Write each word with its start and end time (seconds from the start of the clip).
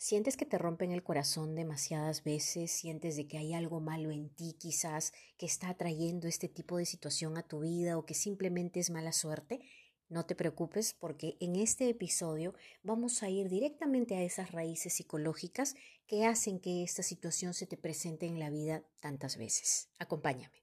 Sientes 0.00 0.36
que 0.36 0.46
te 0.46 0.58
rompen 0.58 0.92
el 0.92 1.02
corazón 1.02 1.56
demasiadas 1.56 2.22
veces, 2.22 2.70
sientes 2.70 3.16
de 3.16 3.26
que 3.26 3.36
hay 3.36 3.52
algo 3.52 3.80
malo 3.80 4.12
en 4.12 4.30
ti 4.30 4.54
quizás 4.56 5.12
que 5.36 5.44
está 5.44 5.70
atrayendo 5.70 6.28
este 6.28 6.48
tipo 6.48 6.78
de 6.78 6.86
situación 6.86 7.36
a 7.36 7.42
tu 7.42 7.60
vida 7.60 7.98
o 7.98 8.06
que 8.06 8.14
simplemente 8.14 8.78
es 8.78 8.90
mala 8.90 9.10
suerte. 9.10 9.60
No 10.08 10.24
te 10.24 10.36
preocupes 10.36 10.94
porque 10.94 11.36
en 11.40 11.56
este 11.56 11.88
episodio 11.88 12.54
vamos 12.84 13.24
a 13.24 13.28
ir 13.28 13.48
directamente 13.48 14.14
a 14.14 14.22
esas 14.22 14.52
raíces 14.52 14.94
psicológicas 14.94 15.74
que 16.06 16.24
hacen 16.24 16.60
que 16.60 16.84
esta 16.84 17.02
situación 17.02 17.52
se 17.52 17.66
te 17.66 17.76
presente 17.76 18.26
en 18.26 18.38
la 18.38 18.50
vida 18.50 18.84
tantas 19.00 19.36
veces. 19.36 19.90
Acompáñame. 19.98 20.62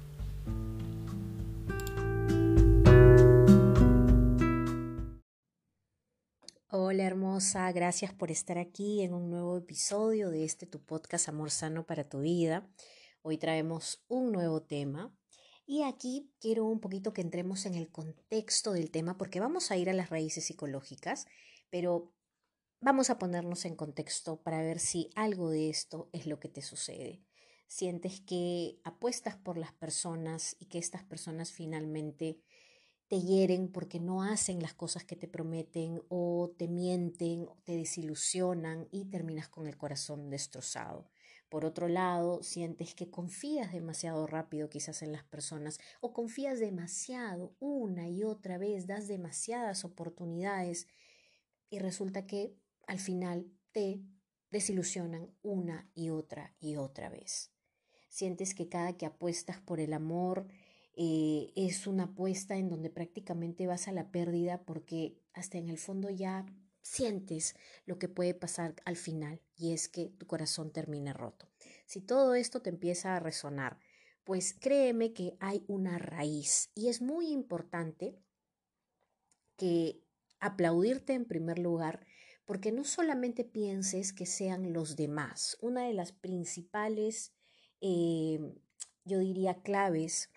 Hola 6.91 7.05
hermosa, 7.05 7.71
gracias 7.71 8.13
por 8.13 8.31
estar 8.31 8.57
aquí 8.57 9.01
en 9.01 9.13
un 9.13 9.29
nuevo 9.29 9.55
episodio 9.55 10.29
de 10.29 10.43
este 10.43 10.65
tu 10.65 10.83
podcast 10.85 11.29
Amor 11.29 11.49
Sano 11.49 11.85
para 11.85 12.09
tu 12.09 12.19
vida. 12.19 12.69
Hoy 13.21 13.37
traemos 13.37 14.03
un 14.09 14.33
nuevo 14.33 14.61
tema 14.61 15.17
y 15.65 15.83
aquí 15.83 16.33
quiero 16.41 16.65
un 16.65 16.81
poquito 16.81 17.13
que 17.13 17.21
entremos 17.21 17.65
en 17.65 17.75
el 17.75 17.89
contexto 17.89 18.73
del 18.73 18.91
tema 18.91 19.17
porque 19.17 19.39
vamos 19.39 19.71
a 19.71 19.77
ir 19.77 19.89
a 19.89 19.93
las 19.93 20.09
raíces 20.09 20.43
psicológicas, 20.43 21.27
pero 21.69 22.13
vamos 22.81 23.09
a 23.09 23.17
ponernos 23.17 23.63
en 23.63 23.77
contexto 23.77 24.41
para 24.43 24.61
ver 24.61 24.79
si 24.79 25.11
algo 25.15 25.49
de 25.49 25.69
esto 25.69 26.09
es 26.11 26.27
lo 26.27 26.41
que 26.41 26.49
te 26.49 26.61
sucede. 26.61 27.23
Sientes 27.67 28.19
que 28.19 28.81
apuestas 28.83 29.37
por 29.37 29.57
las 29.57 29.71
personas 29.71 30.57
y 30.59 30.65
que 30.65 30.79
estas 30.79 31.05
personas 31.05 31.53
finalmente 31.53 32.41
te 33.11 33.19
hieren 33.19 33.67
porque 33.67 33.99
no 33.99 34.23
hacen 34.23 34.61
las 34.61 34.73
cosas 34.73 35.03
que 35.03 35.17
te 35.17 35.27
prometen 35.27 36.01
o 36.07 36.49
te 36.57 36.69
mienten 36.69 37.49
te 37.65 37.75
desilusionan 37.75 38.87
y 38.89 39.03
terminas 39.03 39.49
con 39.49 39.67
el 39.67 39.75
corazón 39.75 40.29
destrozado. 40.29 41.09
Por 41.49 41.65
otro 41.65 41.89
lado, 41.89 42.41
sientes 42.41 42.95
que 42.95 43.09
confías 43.09 43.73
demasiado 43.73 44.27
rápido 44.27 44.69
quizás 44.69 45.01
en 45.01 45.11
las 45.11 45.25
personas 45.25 45.77
o 45.99 46.13
confías 46.13 46.61
demasiado 46.61 47.53
una 47.59 48.07
y 48.07 48.23
otra 48.23 48.57
vez, 48.57 48.87
das 48.87 49.09
demasiadas 49.09 49.83
oportunidades 49.83 50.87
y 51.69 51.79
resulta 51.79 52.25
que 52.25 52.55
al 52.87 52.99
final 52.99 53.45
te 53.73 53.99
desilusionan 54.51 55.29
una 55.41 55.85
y 55.93 56.11
otra 56.11 56.53
y 56.61 56.77
otra 56.77 57.09
vez. 57.09 57.51
Sientes 58.07 58.55
que 58.55 58.69
cada 58.69 58.93
que 58.93 59.05
apuestas 59.05 59.59
por 59.59 59.81
el 59.81 59.91
amor, 59.91 60.47
eh, 60.95 61.51
es 61.55 61.87
una 61.87 62.03
apuesta 62.03 62.57
en 62.57 62.69
donde 62.69 62.89
prácticamente 62.89 63.67
vas 63.67 63.87
a 63.87 63.91
la 63.91 64.11
pérdida 64.11 64.63
porque 64.63 65.17
hasta 65.33 65.57
en 65.57 65.69
el 65.69 65.77
fondo 65.77 66.09
ya 66.09 66.45
sientes 66.81 67.55
lo 67.85 67.97
que 67.99 68.09
puede 68.09 68.33
pasar 68.33 68.75
al 68.85 68.97
final 68.97 69.41
y 69.55 69.73
es 69.73 69.87
que 69.87 70.09
tu 70.09 70.27
corazón 70.27 70.71
termine 70.71 71.13
roto. 71.13 71.47
Si 71.85 72.01
todo 72.01 72.35
esto 72.35 72.61
te 72.61 72.69
empieza 72.69 73.15
a 73.15 73.19
resonar, 73.19 73.79
pues 74.23 74.53
créeme 74.53 75.13
que 75.13 75.37
hay 75.39 75.63
una 75.67 75.97
raíz 75.97 76.71
y 76.75 76.89
es 76.89 77.01
muy 77.01 77.31
importante 77.31 78.19
que 79.55 80.03
aplaudirte 80.39 81.13
en 81.13 81.25
primer 81.25 81.59
lugar 81.59 82.05
porque 82.45 82.71
no 82.71 82.83
solamente 82.83 83.43
pienses 83.45 84.11
que 84.11 84.25
sean 84.25 84.73
los 84.73 84.95
demás. 84.95 85.57
Una 85.61 85.85
de 85.85 85.93
las 85.93 86.11
principales, 86.11 87.33
eh, 87.79 88.39
yo 89.05 89.19
diría, 89.19 89.61
claves 89.61 90.30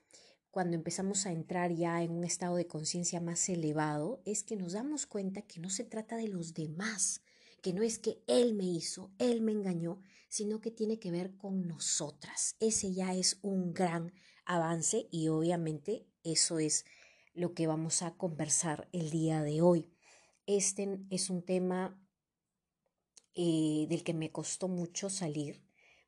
cuando 0.55 0.77
empezamos 0.77 1.27
a 1.27 1.33
entrar 1.33 1.73
ya 1.73 2.01
en 2.05 2.13
un 2.13 2.23
estado 2.23 2.55
de 2.55 2.69
conciencia 2.69 3.21
más 3.21 3.49
elevado, 3.49 4.23
es 4.25 4.45
que 4.45 4.55
nos 4.55 4.75
damos 4.75 5.05
cuenta 5.05 5.43
que 5.43 5.59
no 5.59 5.69
se 5.69 5.83
trata 5.83 6.17
de 6.17 6.29
los 6.29 6.55
demás, 6.55 7.23
que 7.61 7.73
no 7.73 7.83
es 7.83 7.99
que 7.99 8.23
Él 8.29 8.55
me 8.55 8.63
hizo, 8.63 9.11
Él 9.19 9.41
me 9.41 9.51
engañó, 9.51 10.01
sino 10.29 10.61
que 10.61 10.71
tiene 10.71 11.01
que 11.01 11.11
ver 11.11 11.37
con 11.37 11.67
nosotras. 11.67 12.55
Ese 12.61 12.95
ya 12.95 13.15
es 13.15 13.41
un 13.43 13.75
gran 13.75 14.13
avance 14.45 15.09
y 15.11 15.27
obviamente 15.27 16.07
eso 16.23 16.61
es 16.61 16.85
lo 17.33 17.53
que 17.53 17.67
vamos 17.67 18.03
a 18.03 18.15
conversar 18.17 18.89
el 18.93 19.11
día 19.11 19.43
de 19.43 19.61
hoy. 19.61 19.91
Este 20.47 21.01
es 21.11 21.31
un 21.31 21.43
tema 21.43 22.01
eh, 23.35 23.87
del 23.89 24.05
que 24.05 24.15
me 24.15 24.31
costó 24.31 24.69
mucho 24.69 25.11
salir 25.11 25.64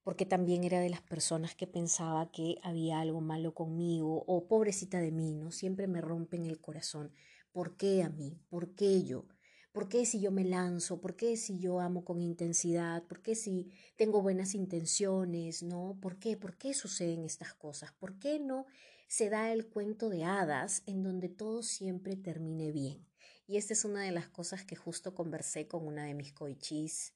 porque 0.06 0.24
también 0.24 0.62
era 0.62 0.78
de 0.78 0.88
las 0.88 1.02
personas 1.02 1.56
que 1.56 1.66
pensaba 1.66 2.30
que 2.30 2.60
había 2.62 3.00
algo 3.00 3.20
malo 3.20 3.54
conmigo 3.54 4.22
o 4.28 4.46
pobrecita 4.46 5.00
de 5.00 5.10
mí, 5.10 5.34
¿no? 5.34 5.50
Siempre 5.50 5.88
me 5.88 6.00
rompen 6.00 6.46
el 6.46 6.60
corazón. 6.60 7.10
¿Por 7.50 7.76
qué 7.76 8.04
a 8.04 8.08
mí? 8.08 8.38
¿Por 8.48 8.76
qué 8.76 9.02
yo? 9.02 9.26
¿Por 9.72 9.88
qué 9.88 10.06
si 10.06 10.20
yo 10.20 10.30
me 10.30 10.44
lanzo? 10.44 11.00
¿Por 11.00 11.16
qué 11.16 11.36
si 11.36 11.58
yo 11.58 11.80
amo 11.80 12.04
con 12.04 12.20
intensidad? 12.20 13.02
¿Por 13.02 13.20
qué 13.20 13.34
si 13.34 13.72
tengo 13.96 14.22
buenas 14.22 14.54
intenciones? 14.54 15.64
¿No? 15.64 15.98
¿Por 16.00 16.20
qué? 16.20 16.36
¿Por 16.36 16.56
qué 16.56 16.72
suceden 16.72 17.24
estas 17.24 17.52
cosas? 17.54 17.90
¿Por 17.90 18.16
qué 18.20 18.38
no 18.38 18.66
se 19.08 19.28
da 19.28 19.52
el 19.52 19.66
cuento 19.66 20.08
de 20.08 20.22
hadas 20.22 20.84
en 20.86 21.02
donde 21.02 21.28
todo 21.28 21.64
siempre 21.64 22.14
termine 22.14 22.70
bien? 22.70 23.04
Y 23.48 23.56
esta 23.56 23.72
es 23.72 23.84
una 23.84 24.02
de 24.02 24.12
las 24.12 24.28
cosas 24.28 24.64
que 24.64 24.76
justo 24.76 25.16
conversé 25.16 25.66
con 25.66 25.84
una 25.84 26.04
de 26.04 26.14
mis 26.14 26.32
coichis 26.32 27.12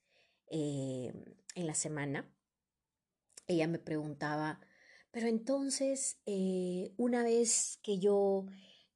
eh, 0.49 1.13
en 1.55 1.67
la 1.69 1.75
semana 1.75 2.29
ella 3.53 3.67
me 3.69 3.79
preguntaba, 3.79 4.61
pero 5.11 5.27
entonces, 5.27 6.19
eh, 6.27 6.93
una 6.97 7.23
vez 7.23 7.79
que 7.83 7.99
yo 7.99 8.47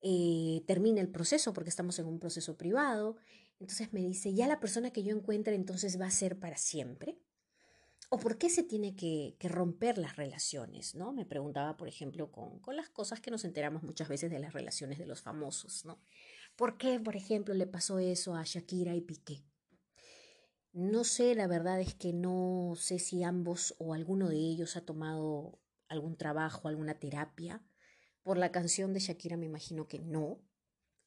eh, 0.01 0.63
termine 0.67 1.01
el 1.01 1.09
proceso, 1.09 1.53
porque 1.53 1.71
estamos 1.71 1.99
en 1.99 2.07
un 2.07 2.21
proceso 2.21 2.57
privado, 2.57 3.17
entonces 3.59 3.93
me 3.93 4.01
dice, 4.01 4.35
ya 4.35 4.47
la 4.47 4.61
persona 4.61 4.93
que 4.93 5.03
yo 5.03 5.17
encuentre 5.17 5.55
entonces 5.55 6.01
va 6.01 6.07
a 6.07 6.11
ser 6.11 6.39
para 6.39 6.57
siempre. 6.57 7.19
¿O 8.11 8.19
por 8.19 8.39
qué 8.39 8.49
se 8.49 8.63
tiene 8.63 8.95
que, 8.95 9.37
romper 9.43 9.99
las 9.99 10.17
relaciones? 10.17 10.95
¿no? 10.95 11.13
Me 11.13 11.25
preguntaba, 11.25 11.77
por 11.77 11.89
ejemplo, 11.89 12.31
con, 12.31 12.61
con, 12.61 12.77
las 12.77 12.91
cosas 12.91 13.21
que 13.21 13.31
nos 13.31 13.45
enteramos 13.45 13.83
muchas 13.83 14.09
veces 14.09 14.31
de 14.31 14.39
las 14.39 14.53
relaciones 14.53 14.99
de 14.99 15.07
los 15.07 15.23
famosos. 15.23 15.85
¿no? 15.85 15.99
¿Por 16.55 16.77
qué, 16.77 17.01
por 17.01 17.17
ejemplo, 17.17 17.55
le 17.55 17.67
pasó 17.67 17.99
eso 17.99 18.37
a 18.37 18.45
Shakira 18.45 18.95
y 18.95 19.01
Piqué? 19.01 19.43
No 20.75 21.05
sé, 21.05 21.37
la 21.37 21.47
verdad 21.47 21.81
es 21.81 21.95
que 21.95 22.13
no 22.13 22.73
sé 22.77 22.99
si 22.99 23.23
ambos 23.23 23.77
o 23.79 23.95
alguno 23.95 24.29
de 24.29 24.39
ellos 24.39 24.77
ha 24.77 24.85
tomado 24.85 25.61
algún 25.87 26.17
trabajo, 26.17 26.67
alguna 26.67 26.99
terapia. 26.99 27.63
Por 28.25 28.39
la 28.39 28.51
canción 28.51 28.93
de 28.93 28.99
Shakira 28.99 29.37
me 29.37 29.47
imagino 29.47 29.87
que 29.87 30.01
no, 30.01 30.41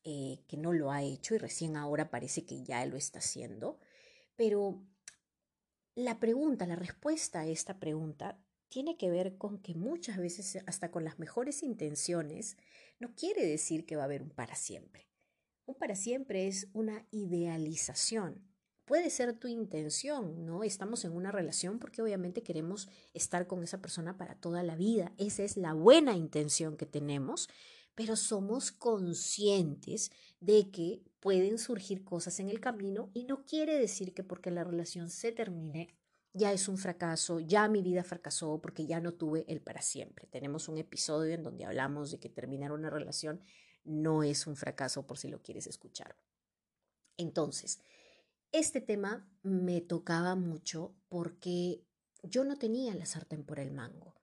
eh, 0.06 0.46
que 0.48 0.56
no 0.56 0.72
lo 0.72 0.94
ha 0.94 1.04
hecho 1.04 1.36
y 1.36 1.38
recién 1.38 1.76
ahora 1.76 2.10
parece 2.10 2.46
que 2.46 2.64
ya 2.64 2.86
lo 2.86 2.96
está 2.96 3.20
haciendo. 3.20 3.78
Pero 4.38 4.88
la 5.96 6.18
pregunta, 6.22 6.66
la 6.66 6.78
respuesta 6.78 7.42
a 7.42 7.48
esta 7.48 7.78
pregunta 7.78 8.42
tiene 8.70 8.96
que 8.96 9.10
ver 9.10 9.38
con 9.38 9.62
que 9.62 9.76
muchas 9.76 10.16
veces, 10.16 10.64
hasta 10.66 10.92
con 10.92 11.04
las 11.04 11.20
mejores 11.20 11.62
intenciones, 11.62 12.56
no 13.00 13.14
quiere 13.16 13.46
decir 13.46 13.86
que 13.86 13.98
va 13.98 14.04
a 14.04 14.06
haber 14.06 14.22
un 14.22 14.30
para 14.30 14.56
siempre. 14.56 15.10
Un 15.66 15.76
para 15.76 15.98
siempre 15.98 16.48
es 16.48 16.70
una 16.72 17.06
idealización 17.12 18.48
puede 18.88 19.10
ser 19.10 19.34
tu 19.34 19.50
intención, 19.50 20.46
¿no? 20.46 20.64
Estamos 20.64 21.04
en 21.04 21.12
una 21.12 21.30
relación 21.30 21.78
porque 21.78 22.02
obviamente 22.02 22.42
queremos 22.42 22.88
estar 23.14 23.46
con 23.46 23.62
esa 23.62 23.82
persona 23.82 24.18
para 24.18 24.36
toda 24.36 24.64
la 24.64 24.78
vida. 24.78 25.12
Esa 25.18 25.44
es 25.44 25.58
la 25.58 25.74
buena 25.74 26.16
intención 26.16 26.78
que 26.78 26.86
tenemos, 26.86 27.50
pero 27.96 28.16
somos 28.16 28.72
conscientes 28.72 30.10
de 30.40 30.72
que 30.72 31.04
pueden 31.20 31.60
surgir 31.60 32.06
cosas 32.06 32.40
en 32.40 32.48
el 32.48 32.62
camino 32.62 33.12
y 33.14 33.26
no 33.26 33.44
quiere 33.44 33.78
decir 33.78 34.14
que 34.14 34.24
porque 34.24 34.52
la 34.52 34.64
relación 34.64 35.10
se 35.10 35.34
termine 35.34 35.90
ya 36.34 36.54
es 36.54 36.68
un 36.70 36.78
fracaso, 36.78 37.40
ya 37.40 37.68
mi 37.68 37.82
vida 37.82 38.04
fracasó 38.04 38.62
porque 38.62 38.86
ya 38.86 39.02
no 39.02 39.14
tuve 39.14 39.44
el 39.48 39.60
para 39.60 39.82
siempre. 39.82 40.28
Tenemos 40.28 40.70
un 40.70 40.78
episodio 40.78 41.34
en 41.34 41.44
donde 41.44 41.66
hablamos 41.66 42.12
de 42.12 42.20
que 42.20 42.30
terminar 42.30 42.72
una 42.72 42.90
relación 42.90 43.42
no 43.84 44.24
es 44.24 44.48
un 44.48 44.56
fracaso 44.56 45.06
por 45.08 45.18
si 45.18 45.28
lo 45.28 45.42
quieres 45.42 45.68
escuchar. 45.68 46.16
Entonces, 47.18 47.82
este 48.52 48.82
tema 48.82 49.30
me 49.44 49.82
tocaba 49.82 50.36
mucho 50.36 50.96
porque 51.10 51.84
yo 52.24 52.44
no 52.44 52.58
tenía 52.58 52.96
la 52.96 53.06
sartén 53.06 53.44
por 53.44 53.60
el 53.60 53.72
mango. 53.72 54.16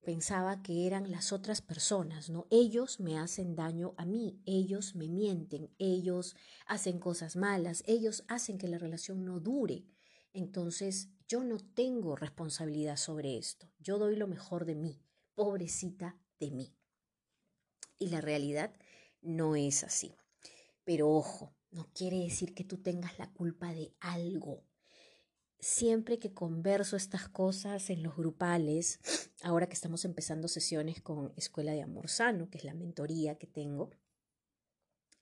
Pensaba 0.00 0.62
que 0.62 0.86
eran 0.86 1.10
las 1.10 1.32
otras 1.32 1.60
personas, 1.60 2.30
¿no? 2.30 2.46
Ellos 2.50 2.98
me 2.98 3.18
hacen 3.18 3.54
daño 3.54 3.94
a 3.98 4.06
mí, 4.06 4.40
ellos 4.46 4.94
me 4.94 5.08
mienten, 5.08 5.70
ellos 5.78 6.34
hacen 6.66 6.98
cosas 6.98 7.36
malas, 7.36 7.82
ellos 7.86 8.24
hacen 8.28 8.58
que 8.58 8.68
la 8.68 8.78
relación 8.78 9.24
no 9.24 9.40
dure. 9.40 9.84
Entonces, 10.32 11.10
yo 11.26 11.44
no 11.44 11.58
tengo 11.58 12.16
responsabilidad 12.16 12.96
sobre 12.96 13.36
esto. 13.36 13.70
Yo 13.78 13.98
doy 13.98 14.16
lo 14.16 14.28
mejor 14.28 14.64
de 14.64 14.76
mí, 14.76 15.02
pobrecita 15.34 16.16
de 16.38 16.52
mí. 16.52 16.74
Y 17.98 18.08
la 18.08 18.20
realidad 18.20 18.72
no 19.20 19.56
es 19.56 19.84
así. 19.84 20.14
Pero 20.84 21.10
ojo, 21.10 21.54
no 21.70 21.90
quiere 21.92 22.18
decir 22.18 22.54
que 22.54 22.64
tú 22.64 22.78
tengas 22.78 23.18
la 23.18 23.30
culpa 23.32 23.72
de 23.72 23.94
algo. 24.00 24.64
Siempre 25.60 26.18
que 26.18 26.32
converso 26.32 26.96
estas 26.96 27.28
cosas 27.28 27.90
en 27.90 28.02
los 28.02 28.16
grupales, 28.16 29.00
ahora 29.42 29.66
que 29.66 29.74
estamos 29.74 30.04
empezando 30.04 30.48
sesiones 30.48 31.00
con 31.00 31.32
Escuela 31.36 31.72
de 31.72 31.82
Amor 31.82 32.08
Sano, 32.08 32.48
que 32.48 32.58
es 32.58 32.64
la 32.64 32.74
mentoría 32.74 33.38
que 33.38 33.46
tengo, 33.46 33.90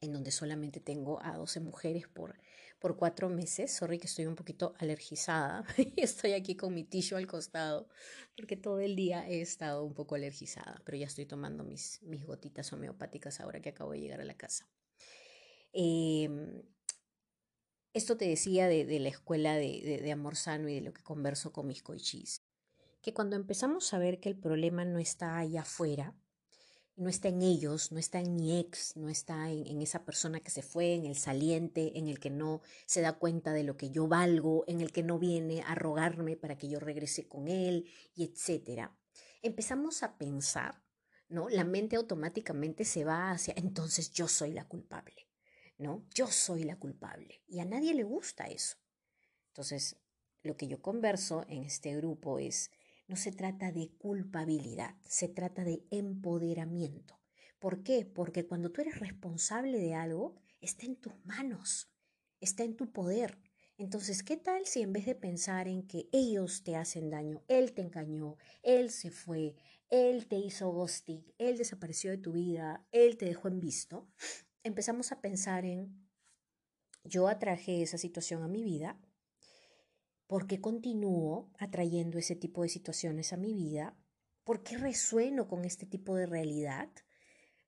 en 0.00 0.12
donde 0.12 0.30
solamente 0.30 0.78
tengo 0.78 1.22
a 1.22 1.36
12 1.36 1.60
mujeres 1.60 2.06
por, 2.06 2.38
por 2.78 2.96
cuatro 2.96 3.30
meses. 3.30 3.72
Sorry 3.72 3.98
que 3.98 4.06
estoy 4.06 4.26
un 4.26 4.36
poquito 4.36 4.74
alergizada. 4.78 5.64
estoy 5.96 6.32
aquí 6.34 6.54
con 6.54 6.74
mi 6.74 6.84
tissue 6.84 7.16
al 7.16 7.26
costado, 7.26 7.88
porque 8.36 8.56
todo 8.56 8.80
el 8.80 8.94
día 8.94 9.26
he 9.26 9.40
estado 9.40 9.84
un 9.84 9.94
poco 9.94 10.14
alergizada, 10.14 10.82
pero 10.84 10.98
ya 10.98 11.06
estoy 11.06 11.24
tomando 11.24 11.64
mis, 11.64 12.02
mis 12.02 12.24
gotitas 12.24 12.72
homeopáticas 12.72 13.40
ahora 13.40 13.60
que 13.60 13.70
acabo 13.70 13.92
de 13.92 14.00
llegar 14.00 14.20
a 14.20 14.24
la 14.24 14.36
casa. 14.36 14.68
Em, 15.78 16.62
esto 17.92 18.16
te 18.16 18.26
decía 18.26 18.66
de, 18.66 18.98
la 18.98 19.10
escuela 19.10 19.56
de, 19.56 20.10
amor 20.10 20.34
sano 20.36 20.70
y 20.70 20.74
de 20.74 20.80
lo 20.80 20.94
que 20.94 21.02
converso 21.02 21.52
con 21.52 21.66
mis 21.66 21.82
coichis. 21.82 22.42
Que 23.02 23.12
cuando 23.12 23.36
empezamos 23.36 23.92
a 23.92 23.98
ver 23.98 24.18
que 24.18 24.30
el 24.30 24.38
problema 24.38 24.86
no 24.86 24.98
está 24.98 25.36
allá 25.36 25.60
afuera, 25.60 26.16
no 26.96 27.10
está 27.10 27.28
en 27.28 27.42
ellos, 27.42 27.92
no 27.92 27.98
está 27.98 28.20
en 28.20 28.36
mi 28.36 28.58
ex, 28.58 28.96
no 28.96 29.10
está 29.10 29.50
en, 29.50 29.66
en, 29.66 29.82
esa 29.82 30.06
persona 30.06 30.40
que 30.40 30.50
se 30.50 30.62
fue, 30.62 30.94
en 30.94 31.04
el 31.04 31.14
saliente, 31.14 31.98
en 31.98 32.08
el 32.08 32.20
que 32.20 32.30
no 32.30 32.62
se 32.86 33.02
da 33.02 33.18
cuenta 33.18 33.52
de 33.52 33.64
lo 33.64 33.76
que 33.76 33.90
yo 33.90 34.08
valgo, 34.08 34.64
en 34.68 34.80
el 34.80 34.92
que 34.92 35.02
no 35.02 35.18
viene 35.18 35.60
a 35.60 35.74
rogarme 35.74 36.38
para 36.38 36.56
que 36.56 36.70
yo 36.70 36.80
regrese 36.80 37.28
con 37.28 37.48
él, 37.48 37.86
y 38.14 38.24
etcétera. 38.24 38.96
Empezamos 39.42 40.02
a 40.02 40.16
pensar, 40.16 40.82
¿no? 41.28 41.50
La 41.50 41.64
mente 41.64 41.96
automáticamente 41.96 42.86
se 42.86 43.04
va 43.04 43.30
hacia, 43.30 43.52
entonces 43.58 44.10
yo 44.10 44.26
soy 44.26 44.52
la 44.52 44.66
culpable. 44.66 45.25
¿No? 45.78 46.06
Yo 46.14 46.26
soy 46.26 46.64
la 46.64 46.78
culpable 46.78 47.42
y 47.46 47.60
a 47.60 47.64
nadie 47.64 47.94
le 47.94 48.04
gusta 48.04 48.44
eso. 48.44 48.76
Entonces, 49.48 49.96
lo 50.42 50.56
que 50.56 50.68
yo 50.68 50.80
converso 50.80 51.44
en 51.48 51.64
este 51.64 51.96
grupo 51.96 52.38
es, 52.38 52.70
no 53.08 53.16
se 53.16 53.32
trata 53.32 53.72
de 53.72 53.90
culpabilidad, 53.98 54.96
se 55.04 55.28
trata 55.28 55.64
de 55.64 55.84
empoderamiento. 55.90 57.18
¿Por 57.58 57.82
qué? 57.82 58.04
Porque 58.04 58.46
cuando 58.46 58.70
tú 58.70 58.80
eres 58.80 58.98
responsable 59.00 59.78
de 59.78 59.94
algo, 59.94 60.36
está 60.60 60.86
en 60.86 60.96
tus 60.96 61.14
manos, 61.24 61.88
está 62.40 62.64
en 62.64 62.76
tu 62.76 62.92
poder. 62.92 63.38
Entonces, 63.78 64.22
¿qué 64.22 64.36
tal 64.36 64.66
si 64.66 64.82
en 64.82 64.92
vez 64.92 65.06
de 65.06 65.14
pensar 65.14 65.68
en 65.68 65.86
que 65.86 66.08
ellos 66.12 66.62
te 66.64 66.76
hacen 66.76 67.10
daño, 67.10 67.42
él 67.48 67.72
te 67.72 67.82
engañó, 67.82 68.36
él 68.62 68.90
se 68.90 69.10
fue, 69.10 69.54
él 69.90 70.26
te 70.26 70.36
hizo 70.36 70.70
ghosting, 70.70 71.24
él 71.38 71.58
desapareció 71.58 72.10
de 72.10 72.18
tu 72.18 72.32
vida, 72.32 72.86
él 72.90 73.16
te 73.16 73.26
dejó 73.26 73.48
en 73.48 73.60
visto, 73.60 74.08
empezamos 74.66 75.12
a 75.12 75.20
pensar 75.20 75.64
en, 75.64 76.06
yo 77.04 77.28
atraje 77.28 77.82
esa 77.82 77.98
situación 77.98 78.42
a 78.42 78.48
mi 78.48 78.64
vida, 78.64 79.00
¿por 80.26 80.46
qué 80.46 80.60
continúo 80.60 81.50
atrayendo 81.58 82.18
ese 82.18 82.34
tipo 82.34 82.62
de 82.62 82.68
situaciones 82.68 83.32
a 83.32 83.36
mi 83.36 83.54
vida? 83.54 83.96
¿Por 84.42 84.62
qué 84.62 84.76
resueno 84.76 85.46
con 85.46 85.64
este 85.64 85.86
tipo 85.86 86.16
de 86.16 86.26
realidad? 86.26 86.90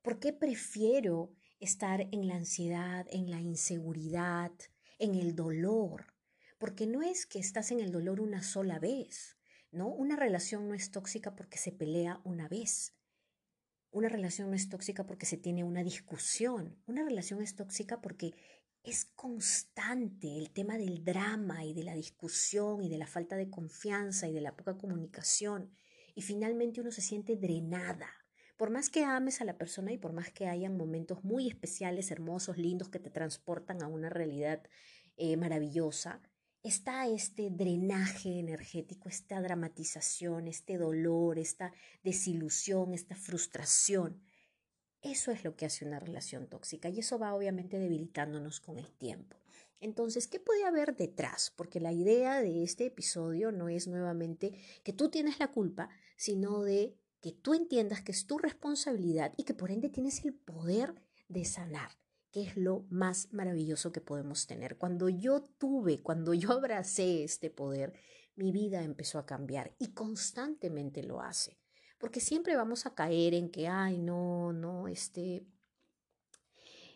¿Por 0.03 0.19
qué 0.19 0.33
prefiero 0.33 1.33
estar 1.61 2.00
en 2.12 2.27
la 2.27 2.35
ansiedad, 2.35 3.06
en 3.11 3.31
la 3.31 3.41
inseguridad, 3.41 4.53
en 4.99 5.15
el 5.15 5.37
dolor? 5.37 6.06
Porque 6.59 6.87
no 6.87 7.03
es 7.03 7.27
que 7.27 7.39
estás 7.39 7.71
en 7.71 7.79
el 7.79 7.93
dolor 7.93 8.21
una 8.21 8.43
sola 8.43 8.81
vez, 8.81 9.37
¿no? 9.71 9.89
Una 9.89 10.17
relación 10.17 10.67
no 10.67 10.75
es 10.75 10.91
tóxica 10.91 11.37
porque 11.37 11.59
se 11.59 11.71
pelea 11.71 12.21
una 12.25 12.49
vez. 12.49 12.98
Una 13.90 14.08
relación 14.08 14.50
no 14.50 14.56
es 14.56 14.69
tóxica 14.69 15.06
porque 15.06 15.26
se 15.26 15.37
tiene 15.37 15.64
una 15.64 15.82
discusión. 15.82 16.76
Una 16.87 17.05
relación 17.05 17.43
es 17.43 17.55
tóxica 17.55 18.00
porque 18.00 18.35
es 18.82 19.06
constante 19.14 20.38
el 20.38 20.50
tema 20.50 20.76
del 20.76 21.05
drama 21.05 21.64
y 21.64 21.75
de 21.75 21.85
la 21.85 21.94
discusión 21.94 22.82
y 22.82 22.88
de 22.88 22.99
la 22.99 23.06
falta 23.06 23.37
de 23.37 23.50
confianza 23.50 24.29
y 24.29 24.32
de 24.32 24.40
la 24.40 24.56
poca 24.56 24.76
comunicación. 24.76 25.70
Y 26.14 26.23
finalmente 26.23 26.81
uno 26.81 26.90
se 26.90 27.00
siente 27.00 27.37
drenada. 27.37 28.08
Por 28.56 28.70
más 28.70 28.90
que 28.90 29.05
ames 29.05 29.40
a 29.40 29.44
la 29.44 29.56
persona 29.56 29.93
y 29.93 29.99
por 29.99 30.12
más 30.12 30.32
que 30.32 30.49
hayan 30.49 30.76
momentos 30.76 31.23
muy 31.23 31.49
especiales, 31.49 32.11
hermosos, 32.11 32.58
lindos 32.58 32.88
que 32.88 32.99
te 32.99 33.11
transportan 33.11 33.82
a 33.82 33.87
una 33.87 34.11
realidad 34.11 34.62
eh, 35.17 35.37
maravillosa, 35.37 36.20
está 36.62 37.06
este 37.06 37.50
drenaje 37.50 38.38
energético, 38.38 39.08
esta 39.08 39.40
dramatización, 39.40 40.49
este 40.49 40.76
dolor, 40.76 41.38
esta 41.38 41.72
desilusión, 42.02 42.94
esta 42.94 43.14
frustración. 43.14 44.20
Eso 45.00 45.31
es 45.31 45.44
lo 45.44 45.55
que 45.56 45.66
hace 45.66 45.84
una 45.84 46.00
relación 46.00 46.49
tóxica 46.49 46.88
y 46.88 46.99
eso 46.99 47.19
va 47.19 47.34
obviamente 47.34 47.78
debilitándonos 47.78 48.60
con 48.60 48.78
el 48.78 48.93
tiempo. 48.93 49.37
Entonces, 49.81 50.26
¿qué 50.26 50.40
puede 50.40 50.64
haber 50.64 50.96
detrás? 50.96 51.52
Porque 51.55 51.78
la 51.78 51.93
idea 51.93 52.43
de 52.43 52.64
este 52.64 52.87
episodio 52.87 53.52
no 53.52 53.69
es 53.69 53.87
nuevamente 53.87 54.52
que 54.82 54.93
tú 54.93 55.08
tienes 55.08 55.38
la 55.38 55.52
culpa, 55.52 55.88
sino 56.16 56.62
de 56.62 56.96
que 57.20 57.32
tú 57.32 57.55
entiendas 57.55 58.02
que 58.02 58.10
es 58.10 58.26
tu 58.26 58.38
responsabilidad 58.38 59.32
y 59.37 59.44
que 59.44 59.55
por 59.55 59.70
ende 59.70 59.88
tienes 59.88 60.25
el 60.25 60.34
poder 60.34 60.94
de 61.28 61.44
sanar 61.44 61.90
que 62.31 62.43
es 62.43 62.57
lo 62.57 62.87
más 62.91 63.33
maravilloso 63.33 63.93
que 63.93 64.01
podemos 64.01 64.47
tener. 64.47 64.77
Cuando 64.77 65.09
yo 65.09 65.43
tuve, 65.43 66.03
cuando 66.03 66.35
yo 66.35 66.53
abracé 66.53 67.25
este 67.25 67.51
poder, 67.51 67.95
mi 68.37 68.53
vida 68.53 68.83
empezó 68.83 69.19
a 69.19 69.27
cambiar 69.27 69.75
y 69.79 69.93
constantemente 69.93 71.03
lo 71.03 71.21
hace. 71.21 71.59
Porque 71.99 72.21
siempre 72.21 72.57
vamos 72.57 72.87
a 72.87 72.95
caer 72.95 73.35
en 73.35 73.51
que, 73.51 73.67
ay, 73.67 73.99
no, 73.99 74.53
no, 74.53 74.87
este, 74.87 75.45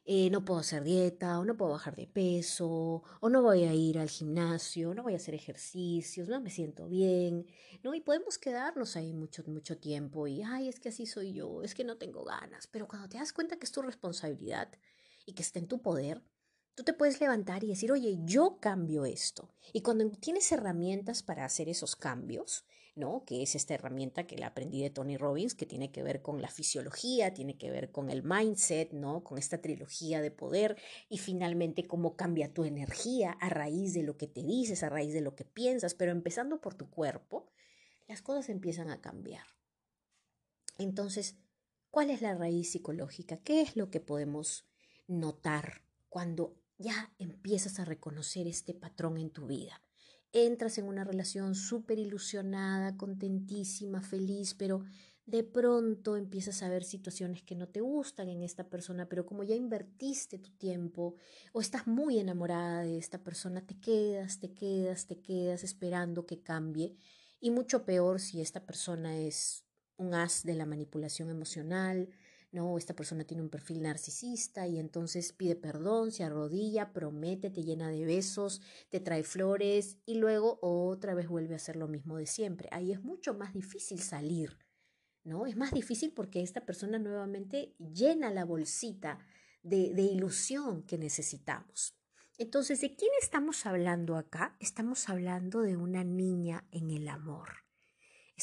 eh, 0.04 0.30
no 0.30 0.44
puedo 0.44 0.58
hacer 0.58 0.82
dieta, 0.82 1.38
o 1.38 1.44
no 1.44 1.56
puedo 1.56 1.72
bajar 1.72 1.94
de 1.94 2.08
peso, 2.08 3.02
o 3.20 3.28
no 3.28 3.40
voy 3.42 3.64
a 3.64 3.74
ir 3.74 3.98
al 3.98 4.08
gimnasio, 4.08 4.94
no 4.94 5.04
voy 5.04 5.12
a 5.12 5.16
hacer 5.16 5.34
ejercicios, 5.34 6.28
no 6.28 6.40
me 6.40 6.50
siento 6.50 6.88
bien, 6.88 7.46
¿no? 7.84 7.94
Y 7.94 8.00
podemos 8.00 8.36
quedarnos 8.36 8.96
ahí 8.96 9.12
mucho, 9.12 9.44
mucho 9.46 9.78
tiempo 9.78 10.26
y, 10.26 10.42
ay, 10.42 10.68
es 10.68 10.80
que 10.80 10.88
así 10.88 11.06
soy 11.06 11.34
yo, 11.34 11.62
es 11.62 11.74
que 11.74 11.84
no 11.84 11.98
tengo 11.98 12.24
ganas, 12.24 12.66
pero 12.66 12.88
cuando 12.88 13.08
te 13.08 13.18
das 13.18 13.32
cuenta 13.32 13.56
que 13.56 13.64
es 13.64 13.72
tu 13.72 13.80
responsabilidad, 13.82 14.72
y 15.26 15.34
que 15.34 15.42
está 15.42 15.58
en 15.58 15.68
tu 15.68 15.82
poder, 15.82 16.22
tú 16.74 16.84
te 16.84 16.92
puedes 16.92 17.20
levantar 17.20 17.64
y 17.64 17.68
decir, 17.68 17.92
oye, 17.92 18.18
yo 18.24 18.58
cambio 18.60 19.04
esto. 19.04 19.50
Y 19.72 19.82
cuando 19.82 20.10
tienes 20.10 20.50
herramientas 20.52 21.22
para 21.22 21.44
hacer 21.44 21.68
esos 21.68 21.96
cambios, 21.96 22.64
¿no? 22.94 23.24
Que 23.24 23.42
es 23.42 23.54
esta 23.54 23.74
herramienta 23.74 24.26
que 24.26 24.36
la 24.36 24.48
aprendí 24.48 24.82
de 24.82 24.90
Tony 24.90 25.16
Robbins, 25.16 25.54
que 25.54 25.66
tiene 25.66 25.90
que 25.90 26.02
ver 26.02 26.20
con 26.20 26.42
la 26.42 26.48
fisiología, 26.48 27.32
tiene 27.32 27.56
que 27.56 27.70
ver 27.70 27.90
con 27.90 28.10
el 28.10 28.22
mindset, 28.22 28.92
¿no? 28.92 29.24
Con 29.24 29.38
esta 29.38 29.60
trilogía 29.60 30.20
de 30.20 30.30
poder 30.30 30.76
y 31.08 31.18
finalmente 31.18 31.86
cómo 31.86 32.16
cambia 32.16 32.52
tu 32.52 32.64
energía 32.64 33.32
a 33.32 33.48
raíz 33.48 33.94
de 33.94 34.02
lo 34.02 34.16
que 34.16 34.26
te 34.26 34.42
dices, 34.42 34.82
a 34.82 34.90
raíz 34.90 35.14
de 35.14 35.22
lo 35.22 35.34
que 35.34 35.44
piensas, 35.44 35.94
pero 35.94 36.12
empezando 36.12 36.60
por 36.60 36.74
tu 36.74 36.90
cuerpo, 36.90 37.50
las 38.08 38.20
cosas 38.20 38.50
empiezan 38.50 38.90
a 38.90 39.00
cambiar. 39.00 39.46
Entonces, 40.78 41.36
¿cuál 41.90 42.10
es 42.10 42.20
la 42.20 42.34
raíz 42.34 42.72
psicológica? 42.72 43.38
¿Qué 43.38 43.62
es 43.62 43.76
lo 43.76 43.90
que 43.90 44.00
podemos 44.00 44.66
notar 45.06 45.82
cuando 46.08 46.56
ya 46.78 47.12
empiezas 47.18 47.78
a 47.78 47.84
reconocer 47.84 48.46
este 48.46 48.74
patrón 48.74 49.16
en 49.16 49.30
tu 49.30 49.46
vida. 49.46 49.80
Entras 50.32 50.78
en 50.78 50.86
una 50.86 51.04
relación 51.04 51.54
súper 51.54 51.98
ilusionada, 51.98 52.96
contentísima, 52.96 54.02
feliz, 54.02 54.54
pero 54.54 54.82
de 55.26 55.44
pronto 55.44 56.16
empiezas 56.16 56.62
a 56.62 56.68
ver 56.68 56.82
situaciones 56.84 57.42
que 57.42 57.54
no 57.54 57.68
te 57.68 57.80
gustan 57.80 58.28
en 58.28 58.42
esta 58.42 58.68
persona, 58.68 59.08
pero 59.08 59.24
como 59.24 59.44
ya 59.44 59.54
invertiste 59.54 60.38
tu 60.38 60.50
tiempo 60.50 61.14
o 61.52 61.60
estás 61.60 61.86
muy 61.86 62.18
enamorada 62.18 62.82
de 62.82 62.98
esta 62.98 63.22
persona, 63.22 63.64
te 63.64 63.78
quedas, 63.78 64.40
te 64.40 64.52
quedas, 64.52 65.06
te 65.06 65.20
quedas 65.20 65.62
esperando 65.64 66.26
que 66.26 66.42
cambie. 66.42 66.96
Y 67.40 67.50
mucho 67.50 67.84
peor 67.84 68.20
si 68.20 68.40
esta 68.40 68.64
persona 68.64 69.16
es 69.16 69.64
un 69.96 70.14
as 70.14 70.42
de 70.42 70.54
la 70.54 70.66
manipulación 70.66 71.30
emocional, 71.30 72.08
no, 72.52 72.78
esta 72.78 72.94
persona 72.94 73.24
tiene 73.24 73.42
un 73.42 73.48
perfil 73.48 73.82
narcisista 73.82 74.66
y 74.66 74.78
entonces 74.78 75.32
pide 75.32 75.56
perdón, 75.56 76.12
se 76.12 76.22
arrodilla, 76.22 76.92
promete, 76.92 77.50
te 77.50 77.64
llena 77.64 77.88
de 77.88 78.04
besos, 78.04 78.62
te 78.90 79.00
trae 79.00 79.24
flores 79.24 79.98
y 80.06 80.16
luego 80.16 80.58
otra 80.62 81.14
vez 81.14 81.28
vuelve 81.28 81.54
a 81.54 81.56
hacer 81.56 81.76
lo 81.76 81.88
mismo 81.88 82.16
de 82.18 82.26
siempre. 82.26 82.68
Ahí 82.70 82.92
es 82.92 83.02
mucho 83.02 83.34
más 83.34 83.52
difícil 83.52 84.00
salir 84.00 84.58
¿no? 85.24 85.46
Es 85.46 85.56
más 85.56 85.72
difícil 85.72 86.12
porque 86.12 86.42
esta 86.42 86.64
persona 86.64 86.98
nuevamente 86.98 87.74
llena 87.78 88.30
la 88.30 88.44
bolsita 88.44 89.18
de, 89.62 89.92
de 89.94 90.02
ilusión 90.02 90.82
que 90.82 90.98
necesitamos. 90.98 91.94
Entonces, 92.38 92.80
¿de 92.80 92.96
quién 92.96 93.10
estamos 93.20 93.66
hablando 93.66 94.16
acá? 94.16 94.56
Estamos 94.58 95.08
hablando 95.08 95.60
de 95.60 95.76
una 95.76 96.02
niña 96.02 96.66
en 96.70 96.90
el 96.90 97.08
amor. 97.08 97.50
¿Y 98.36 98.40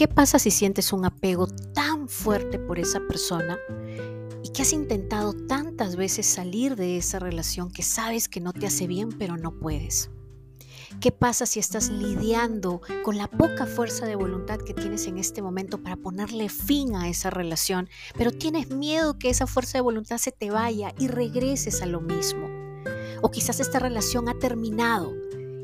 qué 0.00 0.08
pasa 0.08 0.38
si 0.38 0.50
sientes 0.50 0.94
un 0.94 1.04
apego 1.04 1.46
tan 1.46 2.08
fuerte 2.08 2.58
por 2.58 2.78
esa 2.78 3.00
persona 3.00 3.58
y 4.42 4.48
que 4.48 4.62
has 4.62 4.72
intentado 4.72 5.34
tantas 5.34 5.94
veces 5.94 6.24
salir 6.24 6.74
de 6.74 6.96
esa 6.96 7.18
relación 7.18 7.70
que 7.70 7.82
sabes 7.82 8.26
que 8.26 8.40
no 8.40 8.54
te 8.54 8.66
hace 8.66 8.86
bien 8.86 9.10
pero 9.10 9.36
no 9.36 9.58
puedes? 9.58 10.08
¿Qué 11.02 11.12
pasa 11.12 11.44
si 11.44 11.60
estás 11.60 11.90
lidiando 11.90 12.80
con 13.04 13.18
la 13.18 13.26
poca 13.26 13.66
fuerza 13.66 14.06
de 14.06 14.16
voluntad 14.16 14.56
que 14.60 14.72
tienes 14.72 15.06
en 15.06 15.18
este 15.18 15.42
momento 15.42 15.82
para 15.82 15.96
ponerle 15.96 16.48
fin 16.48 16.96
a 16.96 17.10
esa 17.10 17.28
relación, 17.28 17.90
pero 18.16 18.30
tienes 18.30 18.70
miedo 18.70 19.18
que 19.18 19.28
esa 19.28 19.46
fuerza 19.46 19.76
de 19.76 19.82
voluntad 19.82 20.16
se 20.16 20.32
te 20.32 20.50
vaya 20.50 20.94
y 20.98 21.08
regreses 21.08 21.82
a 21.82 21.86
lo 21.86 22.00
mismo? 22.00 22.48
O 23.20 23.30
quizás 23.30 23.60
esta 23.60 23.78
relación 23.78 24.30
ha 24.30 24.38
terminado 24.38 25.12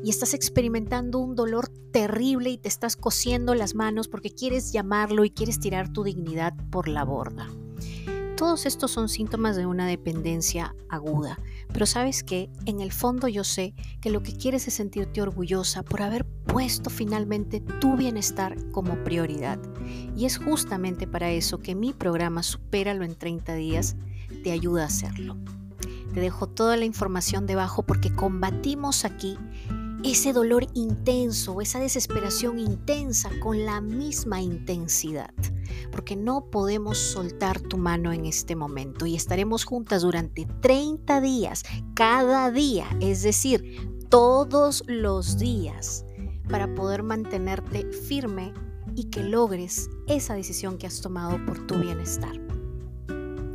y 0.07 0.09
estás 0.09 0.33
experimentando 0.33 1.19
un 1.19 1.35
dolor 1.35 1.67
terrible 1.91 2.49
y 2.49 2.57
te 2.57 2.69
estás 2.69 2.95
cosiendo 2.95 3.55
las 3.55 3.75
manos 3.75 4.07
porque 4.07 4.29
quieres 4.29 4.71
llamarlo 4.71 5.25
y 5.25 5.31
quieres 5.31 5.59
tirar 5.59 5.91
tu 5.91 6.05
dignidad 6.05 6.53
por 6.71 6.87
la 6.87 7.03
borda. 7.03 7.49
Todos 8.37 8.65
estos 8.65 8.89
son 8.89 9.09
síntomas 9.09 9.57
de 9.57 9.65
una 9.65 9.85
dependencia 9.85 10.73
aguda, 10.87 11.37
pero 11.73 11.85
sabes 11.85 12.23
que 12.23 12.49
en 12.65 12.79
el 12.79 12.93
fondo 12.93 13.27
yo 13.27 13.43
sé 13.43 13.75
que 13.99 14.09
lo 14.09 14.23
que 14.23 14.31
quieres 14.31 14.69
es 14.69 14.75
sentirte 14.75 15.21
orgullosa 15.21 15.83
por 15.83 16.01
haber 16.01 16.23
puesto 16.23 16.89
finalmente 16.89 17.59
tu 17.59 17.97
bienestar 17.97 18.55
como 18.71 19.03
prioridad. 19.03 19.59
Y 20.15 20.23
es 20.23 20.37
justamente 20.37 21.05
para 21.05 21.31
eso 21.31 21.59
que 21.59 21.75
mi 21.75 21.91
programa 21.91 22.43
Supéralo 22.43 23.03
en 23.03 23.15
30 23.15 23.55
días 23.55 23.97
te 24.45 24.53
ayuda 24.53 24.83
a 24.83 24.87
hacerlo. 24.87 25.35
Te 26.13 26.21
dejo 26.21 26.47
toda 26.47 26.77
la 26.77 26.85
información 26.85 27.45
debajo 27.45 27.83
porque 27.83 28.11
combatimos 28.11 29.03
aquí 29.03 29.37
ese 30.03 30.33
dolor 30.33 30.67
intenso, 30.73 31.61
esa 31.61 31.79
desesperación 31.79 32.59
intensa 32.59 33.29
con 33.41 33.65
la 33.65 33.81
misma 33.81 34.41
intensidad 34.41 35.33
porque 35.91 36.15
no 36.15 36.49
podemos 36.51 36.97
soltar 36.97 37.59
tu 37.59 37.77
mano 37.77 38.13
en 38.13 38.25
este 38.25 38.55
momento 38.55 39.05
y 39.05 39.15
estaremos 39.15 39.65
juntas 39.65 40.01
durante 40.01 40.45
30 40.61 41.21
días, 41.21 41.63
cada 41.93 42.51
día, 42.51 42.87
es 43.01 43.23
decir, 43.23 43.89
todos 44.09 44.83
los 44.87 45.37
días, 45.37 46.05
para 46.49 46.73
poder 46.75 47.03
mantenerte 47.03 47.91
firme 47.91 48.53
y 48.95 49.05
que 49.05 49.23
logres 49.23 49.89
esa 50.07 50.33
decisión 50.35 50.77
que 50.77 50.87
has 50.87 51.01
tomado 51.01 51.43
por 51.45 51.67
tu 51.67 51.75
bienestar. 51.75 52.46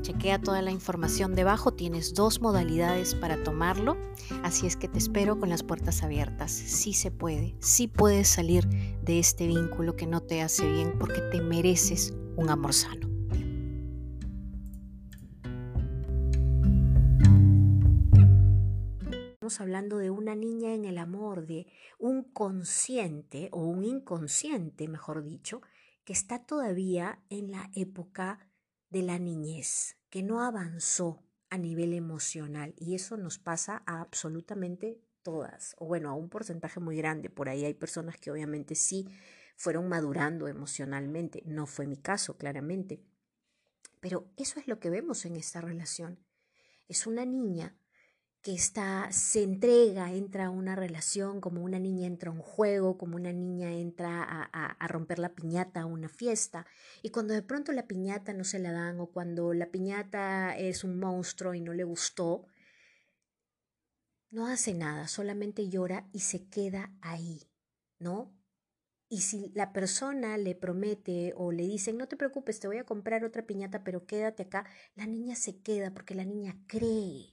Chequea 0.03 0.41
toda 0.41 0.63
la 0.63 0.73
información 0.73 1.37
debajo, 1.37 1.75
tienes 1.75 2.13
dos 2.13 2.41
modalidades 2.41 3.15
para 3.15 3.41
tomarlo, 3.45 3.97
así 4.43 4.67
es 4.67 4.77
que 4.77 4.89
te 4.89 4.99
espero 4.99 5.39
con 5.39 5.49
las 5.49 5.63
puertas 5.63 6.03
abiertas. 6.03 6.51
Sí 6.51 6.93
se 6.93 7.13
puede, 7.13 7.55
sí 7.61 7.87
puedes 7.87 8.27
salir 8.27 8.67
de 8.69 9.21
este 9.21 9.47
vínculo 9.47 9.95
que 9.95 10.09
no 10.09 10.21
te 10.21 10.43
hace 10.43 10.69
bien 10.69 10.99
porque 10.99 11.21
te 11.31 11.41
mereces 11.41 12.17
un 12.35 12.51
amor 12.51 12.73
sano. 12.73 13.09
Estamos 19.35 19.61
hablando 19.61 19.99
de 19.99 20.11
una 20.11 20.35
niña 20.35 20.75
en 20.75 20.85
el 20.85 20.99
amor, 20.99 21.47
de 21.47 21.69
un 22.01 22.25
consciente 22.25 23.51
o 23.53 23.67
un 23.67 23.85
inconsciente, 23.85 24.89
mejor 24.89 25.23
dicho, 25.23 25.63
que 26.05 26.13
está 26.13 26.45
todavía 26.45 27.21
en 27.31 27.53
la 27.53 27.71
época 27.75 28.41
de 28.93 29.03
la 29.03 29.19
niñez, 29.19 29.97
que 30.11 30.23
no 30.23 30.43
avanzó 30.43 31.25
a 31.49 31.57
nivel 31.57 31.95
emocional 31.95 32.75
y 32.77 32.95
eso 32.95 33.17
nos 33.17 33.39
pasa 33.39 33.83
a 33.87 34.03
absolutamente 34.03 35.01
todas, 35.23 35.75
o 35.79 35.87
bueno, 35.87 36.11
a 36.11 36.15
un 36.15 36.29
porcentaje 36.29 36.79
muy 36.79 36.99
grande. 36.99 37.31
Por 37.31 37.49
ahí 37.49 37.65
hay 37.65 37.73
personas 37.73 38.19
que 38.19 38.31
obviamente 38.31 38.75
sí 38.75 39.09
fueron 39.57 39.89
madurando 39.89 40.47
emocionalmente. 40.47 41.43
No 41.47 41.67
fue 41.67 41.87
mi 41.87 41.97
caso, 41.97 42.37
claramente. 42.37 43.03
Pero 44.01 44.31
eso 44.37 44.61
es 44.61 44.69
lo 44.69 44.79
que 44.79 44.91
vemos 44.91 45.25
en 45.25 45.37
esta 45.37 45.63
relación. 45.63 46.19
Es 46.87 47.07
una 47.07 47.25
niña 47.25 47.75
que 48.43 48.53
está, 48.55 49.11
se 49.13 49.45
entrega, 49.45 50.13
entra 50.13 50.47
a 50.47 50.51
una 50.51 50.75
relación, 50.75 51.41
como 51.41 51.63
una 51.63 51.79
niña 51.79 52.09
entra 52.09 52.31
a 52.31 52.35
un 52.35 52.41
juego, 52.41 52.99
como 52.99 53.15
una 53.15 53.33
niña 53.33 53.71
entra 53.73 54.23
a, 54.25 54.43
a, 54.67 54.89
romper 54.89 55.21
la 55.21 55.35
piñata 55.35 55.83
a 55.83 55.87
una 55.87 56.09
fiesta, 56.09 56.67
y 57.03 57.11
cuando 57.11 57.35
de 57.35 57.43
pronto 57.43 57.71
la 57.73 57.87
piñata 57.87 58.33
no 58.33 58.43
se 58.43 58.59
la 58.59 58.73
dan 58.73 58.99
o 58.99 59.07
cuando 59.07 59.55
la 59.55 59.71
piñata 59.71 60.57
es 60.59 60.83
un 60.83 60.99
monstruo 60.99 61.55
y 61.55 61.61
no 61.61 61.73
le 61.73 61.85
gustó, 61.85 62.47
no 64.31 64.49
hace 64.49 64.75
nada, 64.75 65.07
solamente 65.07 65.69
llora 65.69 66.09
y 66.13 66.21
se 66.21 66.49
queda 66.49 66.93
ahí, 67.01 67.43
¿no? 68.01 68.35
Y 69.09 69.21
si 69.21 69.53
la 69.55 69.73
persona 69.73 70.37
le 70.39 70.57
promete 70.57 71.33
o 71.37 71.53
le 71.53 71.65
dicen, 71.65 71.97
no 71.99 72.09
te 72.09 72.17
preocupes, 72.17 72.59
te 72.59 72.67
voy 72.67 72.79
a 72.79 72.85
comprar 72.87 73.25
otra 73.25 73.47
piñata, 73.47 73.85
pero 73.85 74.07
quédate 74.07 74.45
acá, 74.45 74.67
la 74.97 75.07
niña 75.07 75.37
se 75.37 75.61
queda 75.61 75.93
porque 75.93 76.15
la 76.15 76.25
niña 76.25 76.57
cree 76.67 77.32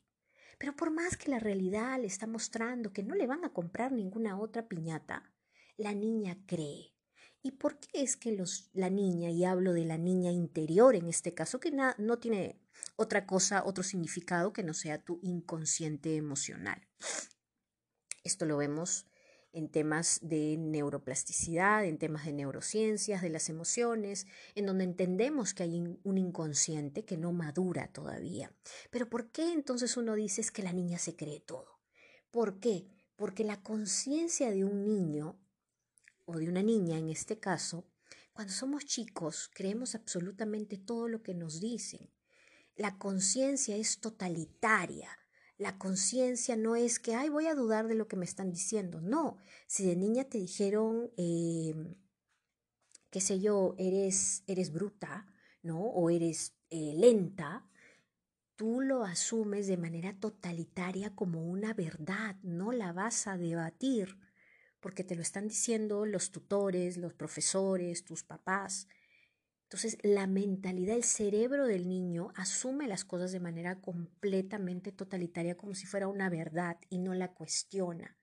pero 0.59 0.75
por 0.75 0.91
más 0.91 1.17
que 1.17 1.31
la 1.31 1.39
realidad 1.39 1.99
le 1.99 2.05
está 2.05 2.27
mostrando 2.27 2.93
que 2.93 3.01
no 3.01 3.15
le 3.15 3.25
van 3.25 3.45
a 3.45 3.53
comprar 3.53 3.91
ninguna 3.91 4.37
otra 4.39 4.67
piñata, 4.67 5.33
la 5.77 5.95
niña 5.95 6.37
cree. 6.45 6.93
¿Y 7.41 7.51
por 7.51 7.79
qué 7.79 8.03
es 8.03 8.17
que 8.17 8.33
los, 8.33 8.69
la 8.73 8.89
niña, 8.89 9.29
y 9.29 9.45
hablo 9.45 9.71
de 9.71 9.85
la 9.85 9.97
niña 9.97 10.31
interior 10.31 10.95
en 10.95 11.07
este 11.07 11.33
caso, 11.33 11.61
que 11.61 11.71
no 11.71 12.19
tiene 12.19 12.59
otra 12.97 13.25
cosa, 13.25 13.63
otro 13.65 13.83
significado 13.83 14.51
que 14.51 14.63
no 14.63 14.73
sea 14.73 15.01
tu 15.01 15.19
inconsciente 15.23 16.17
emocional? 16.17 16.85
Esto 18.25 18.45
lo 18.45 18.57
vemos 18.57 19.08
en 19.51 19.69
temas 19.69 20.19
de 20.21 20.57
neuroplasticidad, 20.57 21.85
en 21.85 21.97
temas 21.97 22.25
de 22.25 22.33
neurociencias, 22.33 23.21
de 23.21 23.29
las 23.29 23.49
emociones, 23.49 24.27
en 24.55 24.65
donde 24.65 24.83
entendemos 24.83 25.53
que 25.53 25.63
hay 25.63 25.97
un 26.03 26.17
inconsciente 26.17 27.03
que 27.03 27.17
no 27.17 27.31
madura 27.31 27.87
todavía. 27.91 28.53
Pero 28.91 29.09
¿por 29.09 29.31
qué 29.31 29.51
entonces 29.51 29.97
uno 29.97 30.15
dice 30.15 30.41
es 30.41 30.51
que 30.51 30.63
la 30.63 30.73
niña 30.73 30.99
se 30.99 31.15
cree 31.15 31.39
todo? 31.39 31.79
¿Por 32.31 32.59
qué? 32.59 32.87
Porque 33.15 33.43
la 33.43 33.61
conciencia 33.61 34.51
de 34.51 34.63
un 34.63 34.85
niño, 34.85 35.39
o 36.25 36.37
de 36.37 36.47
una 36.47 36.61
niña 36.61 36.97
en 36.97 37.09
este 37.09 37.39
caso, 37.39 37.85
cuando 38.33 38.53
somos 38.53 38.85
chicos 38.85 39.49
creemos 39.53 39.95
absolutamente 39.95 40.77
todo 40.77 41.07
lo 41.07 41.23
que 41.23 41.33
nos 41.33 41.59
dicen. 41.59 42.09
La 42.75 42.97
conciencia 42.97 43.75
es 43.75 43.99
totalitaria, 43.99 45.09
la 45.59 45.77
conciencia 45.77 46.55
no 46.55 46.75
es 46.77 46.99
que, 46.99 47.15
ay, 47.15 47.27
voy 47.29 47.47
a 47.47 47.53
dudar 47.53 47.87
de 47.87 47.93
lo 47.93 48.07
que 48.07 48.15
me 48.15 48.25
están 48.25 48.49
diciendo. 48.49 49.01
No, 49.01 49.37
si 49.67 49.85
de 49.85 49.97
niña 49.97 50.23
te 50.23 50.37
dijeron, 50.37 51.11
eh, 51.17 51.75
qué 53.11 53.19
sé 53.19 53.41
yo, 53.41 53.75
eres, 53.77 54.43
eres 54.47 54.71
bruta, 54.71 55.27
¿no? 55.61 55.81
O 55.81 56.09
eres 56.09 56.55
eh, 56.69 56.93
lenta, 56.95 57.69
tú 58.55 58.79
lo 58.79 59.03
asumes 59.03 59.67
de 59.67 59.75
manera 59.75 60.17
totalitaria 60.17 61.13
como 61.13 61.43
una 61.45 61.73
verdad, 61.73 62.37
no 62.41 62.71
la 62.71 62.93
vas 62.93 63.27
a 63.27 63.37
debatir, 63.37 64.17
porque 64.79 65.03
te 65.03 65.15
lo 65.15 65.21
están 65.21 65.49
diciendo 65.49 66.05
los 66.05 66.31
tutores, 66.31 66.95
los 66.95 67.13
profesores, 67.13 68.05
tus 68.05 68.23
papás. 68.23 68.87
Entonces, 69.69 69.99
la 70.01 70.25
mentalidad, 70.25 70.95
el 70.95 71.03
cerebro 71.03 71.67
del 71.67 71.87
niño 71.87 72.31
asume 72.35 72.87
las 72.87 73.05
cosas 73.05 73.31
de 73.31 73.39
manera 73.39 73.79
completamente 73.79 74.91
totalitaria, 74.91 75.57
como 75.57 75.75
si 75.75 75.85
fuera 75.85 76.07
una 76.07 76.27
verdad 76.27 76.79
y 76.89 76.97
no 76.97 77.13
la 77.13 77.35
cuestiona. 77.35 78.17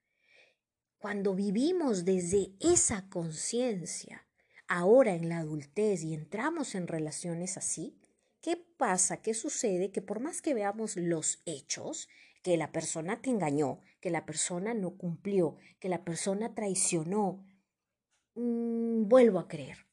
Cuando 0.99 1.37
vivimos 1.37 2.05
desde 2.05 2.51
esa 2.59 3.09
conciencia, 3.09 4.27
ahora 4.67 5.15
en 5.15 5.29
la 5.29 5.39
adultez 5.39 6.03
y 6.03 6.15
entramos 6.15 6.75
en 6.75 6.89
relaciones 6.89 7.57
así, 7.57 7.97
¿qué 8.41 8.57
pasa? 8.57 9.23
¿Qué 9.23 9.33
sucede? 9.33 9.93
Que 9.93 10.03
por 10.03 10.19
más 10.19 10.43
que 10.43 10.53
veamos 10.53 10.97
los 10.97 11.43
hechos, 11.47 12.09
que 12.43 12.57
la 12.57 12.73
persona 12.73 13.23
te 13.23 13.31
engañó, 13.31 13.79
que 14.01 14.11
la 14.11 14.27
persona 14.27 14.75
no 14.75 14.97
cumplió, 14.97 15.59
que 15.79 15.89
la 15.89 16.05
persona 16.05 16.57
traicionó, 16.57 17.47
mm, 18.35 19.07
vuelvo 19.07 19.39
a 19.39 19.47
creer 19.47 19.87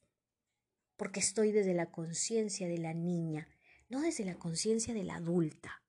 porque 0.97 1.19
estoy 1.19 1.51
desde 1.51 1.73
la 1.73 1.91
conciencia 1.91 2.67
de 2.67 2.77
la 2.77 2.93
niña, 2.93 3.47
no 3.89 4.01
desde 4.01 4.25
la 4.25 4.35
conciencia 4.35 4.93
de 4.93 5.03
la 5.03 5.15
adulta, 5.15 5.81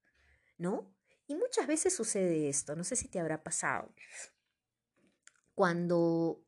¿no? 0.59 0.95
Y 1.27 1.35
muchas 1.35 1.67
veces 1.67 1.95
sucede 1.95 2.49
esto, 2.49 2.77
no 2.77 2.85
sé 2.85 2.97
si 2.97 3.09
te 3.09 3.19
habrá 3.19 3.43
pasado. 3.43 3.93
Cuando 5.55 6.45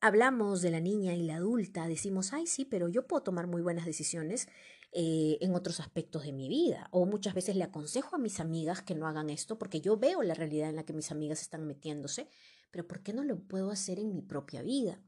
hablamos 0.00 0.60
de 0.60 0.70
la 0.70 0.80
niña 0.80 1.14
y 1.14 1.22
la 1.22 1.36
adulta, 1.36 1.88
decimos, 1.88 2.32
ay, 2.32 2.46
sí, 2.46 2.64
pero 2.64 2.88
yo 2.88 3.06
puedo 3.06 3.22
tomar 3.22 3.46
muy 3.46 3.62
buenas 3.62 3.86
decisiones 3.86 4.48
eh, 4.92 5.38
en 5.40 5.54
otros 5.54 5.80
aspectos 5.80 6.22
de 6.22 6.32
mi 6.32 6.48
vida. 6.48 6.88
O 6.92 7.06
muchas 7.06 7.34
veces 7.34 7.56
le 7.56 7.64
aconsejo 7.64 8.14
a 8.14 8.18
mis 8.18 8.38
amigas 8.38 8.82
que 8.82 8.94
no 8.94 9.08
hagan 9.08 9.30
esto 9.30 9.58
porque 9.58 9.80
yo 9.80 9.96
veo 9.96 10.22
la 10.22 10.34
realidad 10.34 10.68
en 10.68 10.76
la 10.76 10.84
que 10.84 10.92
mis 10.92 11.10
amigas 11.10 11.40
están 11.40 11.66
metiéndose, 11.66 12.28
pero 12.70 12.86
¿por 12.86 13.02
qué 13.02 13.12
no 13.12 13.24
lo 13.24 13.40
puedo 13.40 13.70
hacer 13.70 13.98
en 13.98 14.12
mi 14.12 14.22
propia 14.22 14.62
vida? 14.62 15.00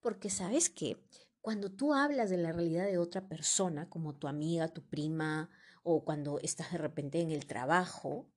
Porque 0.00 0.30
sabes 0.30 0.70
que 0.70 0.96
cuando 1.40 1.70
tú 1.70 1.94
hablas 1.94 2.30
de 2.30 2.36
la 2.36 2.52
realidad 2.52 2.86
de 2.86 2.98
otra 2.98 3.28
persona, 3.28 3.88
como 3.88 4.14
tu 4.14 4.28
amiga, 4.28 4.68
tu 4.68 4.82
prima, 4.82 5.50
o 5.82 6.04
cuando 6.04 6.38
estás 6.40 6.72
de 6.72 6.78
repente 6.78 7.20
en 7.20 7.30
el 7.30 7.46
trabajo, 7.46 8.28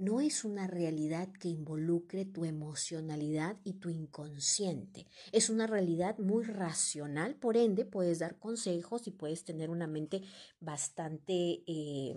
no 0.00 0.22
es 0.22 0.44
una 0.44 0.66
realidad 0.66 1.28
que 1.38 1.48
involucre 1.48 2.24
tu 2.24 2.46
emocionalidad 2.46 3.58
y 3.64 3.74
tu 3.74 3.90
inconsciente. 3.90 5.06
Es 5.30 5.50
una 5.50 5.66
realidad 5.66 6.16
muy 6.18 6.44
racional, 6.44 7.36
por 7.36 7.58
ende 7.58 7.84
puedes 7.84 8.18
dar 8.18 8.38
consejos 8.38 9.06
y 9.06 9.10
puedes 9.10 9.44
tener 9.44 9.68
una 9.68 9.86
mente 9.86 10.22
bastante 10.58 11.64
eh, 11.66 12.14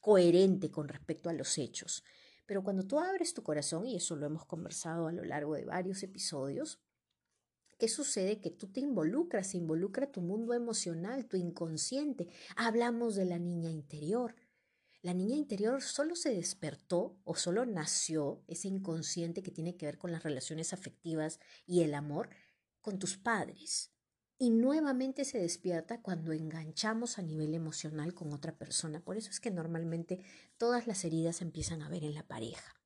coherente 0.00 0.70
con 0.70 0.88
respecto 0.88 1.28
a 1.28 1.34
los 1.34 1.58
hechos. 1.58 2.02
Pero 2.46 2.64
cuando 2.64 2.86
tú 2.86 2.98
abres 2.98 3.34
tu 3.34 3.42
corazón, 3.42 3.86
y 3.86 3.96
eso 3.96 4.16
lo 4.16 4.24
hemos 4.24 4.46
conversado 4.46 5.06
a 5.06 5.12
lo 5.12 5.22
largo 5.22 5.54
de 5.54 5.66
varios 5.66 6.02
episodios, 6.02 6.80
¿qué 7.78 7.88
sucede? 7.88 8.40
Que 8.40 8.50
tú 8.50 8.66
te 8.66 8.80
involucras, 8.80 9.48
se 9.48 9.56
involucra 9.56 10.12
tu 10.12 10.20
mundo 10.20 10.52
emocional, 10.54 11.26
tu 11.26 11.36
inconsciente. 11.36 12.28
Hablamos 12.56 13.14
de 13.14 13.24
la 13.24 13.38
niña 13.38 13.70
interior 13.70 14.34
la 15.00 15.14
niña 15.14 15.36
interior 15.36 15.80
solo 15.80 16.16
se 16.16 16.34
despertó 16.34 17.16
o 17.22 17.36
solo 17.36 17.64
nació 17.64 18.42
ese 18.48 18.66
inconsciente 18.66 19.42
que 19.42 19.52
tiene 19.52 19.76
que 19.76 19.86
ver 19.86 19.96
con 19.96 20.10
las 20.10 20.24
relaciones 20.24 20.72
afectivas 20.72 21.38
y 21.66 21.82
el 21.82 21.94
amor 21.94 22.30
con 22.80 22.98
tus 22.98 23.16
padres. 23.16 23.92
Y 24.38 24.50
nuevamente 24.50 25.24
se 25.24 25.38
despierta 25.38 26.02
cuando 26.02 26.32
enganchamos 26.32 27.18
a 27.18 27.22
nivel 27.22 27.54
emocional 27.54 28.12
con 28.12 28.32
otra 28.32 28.58
persona. 28.58 29.00
Por 29.00 29.16
eso 29.16 29.30
es 29.30 29.38
que 29.38 29.52
normalmente 29.52 30.20
todas 30.56 30.88
las 30.88 31.04
heridas 31.04 31.42
empiezan 31.42 31.82
a 31.82 31.88
ver 31.88 32.02
en 32.02 32.14
la 32.14 32.26
pareja. 32.26 32.77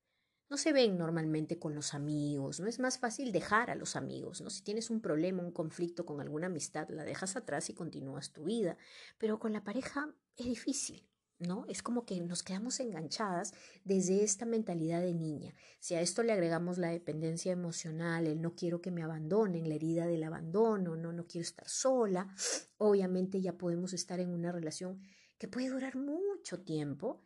No 0.52 0.59
se 0.59 0.75
ven 0.75 0.99
normalmente 0.99 1.59
con 1.59 1.75
los 1.75 1.94
amigos, 1.94 2.61
no 2.61 2.66
es 2.66 2.78
más 2.78 2.99
fácil 2.99 3.32
dejar 3.32 3.71
a 3.71 3.75
los 3.75 3.97
amigos, 3.97 4.42
¿no? 4.42 4.50
Si 4.50 4.62
tienes 4.62 4.90
un 4.90 5.00
problema, 5.00 5.42
un 5.42 5.50
conflicto 5.50 6.04
con 6.04 6.21
alguna 6.21 6.49
amistad, 6.49 6.90
la 6.90 7.04
dejas 7.04 7.37
atrás 7.37 7.71
y 7.71 7.73
continúas 7.73 8.35
tu 8.35 8.44
vida, 8.44 8.76
pero 9.16 9.38
con 9.38 9.54
la 9.54 9.64
pareja 9.64 10.14
es 10.37 10.44
difícil. 10.44 11.09
¿no? 11.38 11.64
Es 11.68 11.82
como 11.82 12.04
que 12.04 12.21
nos 12.21 12.42
quedamos 12.42 12.78
enganchadas 12.80 13.54
desde 13.82 14.23
esta 14.23 14.44
mentalidad 14.44 15.00
de 15.00 15.14
niña. 15.14 15.54
Si 15.80 15.94
a 15.94 16.02
esto 16.02 16.23
le 16.23 16.32
agregamos 16.32 16.76
la 16.76 16.90
dependencia 16.90 17.50
emocional, 17.50 18.26
el 18.26 18.42
no 18.42 18.54
quiero 18.54 18.82
que 18.82 18.90
me 18.90 19.02
abandonen, 19.02 19.71
la 19.71 19.75
herida 19.75 20.06
del 20.06 20.23
abandono, 20.23 20.97
no, 20.97 21.14
no 21.14 21.26
quiero 21.26 21.42
estar 21.42 21.66
sola, 21.66 22.28
obviamente 22.76 23.40
ya 23.40 23.54
podemos 23.56 23.94
estar 23.94 24.21
en 24.21 24.28
una 24.28 24.52
relación 24.52 25.00
que 25.38 25.49
puede 25.49 25.71
durar 25.71 25.97
mucho 25.97 26.61
tiempo, 26.61 27.25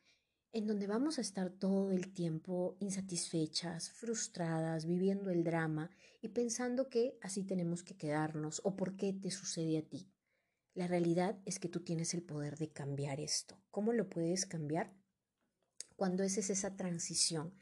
en 0.56 0.66
donde 0.66 0.86
vamos 0.86 1.18
a 1.18 1.20
estar 1.20 1.50
todo 1.50 1.90
el 1.92 2.14
tiempo 2.14 2.78
insatisfechas, 2.80 3.90
frustradas, 3.90 4.86
viviendo 4.86 5.28
el 5.28 5.44
drama 5.44 5.90
y 6.22 6.28
pensando 6.28 6.88
que 6.88 7.18
así 7.20 7.42
tenemos 7.42 7.82
que 7.82 7.94
quedarnos 7.94 8.62
o 8.64 8.74
por 8.74 8.96
qué 8.96 9.12
te 9.12 9.30
sucede 9.30 9.76
a 9.76 9.82
ti. 9.82 10.08
La 10.72 10.86
realidad 10.86 11.38
es 11.44 11.58
que 11.58 11.68
tú 11.68 11.80
tienes 11.80 12.14
el 12.14 12.22
poder 12.22 12.56
de 12.56 12.70
cambiar 12.70 13.20
esto. 13.20 13.60
¿Cómo 13.70 13.92
lo 13.92 14.08
puedes 14.08 14.46
cambiar? 14.46 14.94
Cuando 15.94 16.22
es 16.22 16.38
esa 16.38 16.74
transición. 16.74 17.52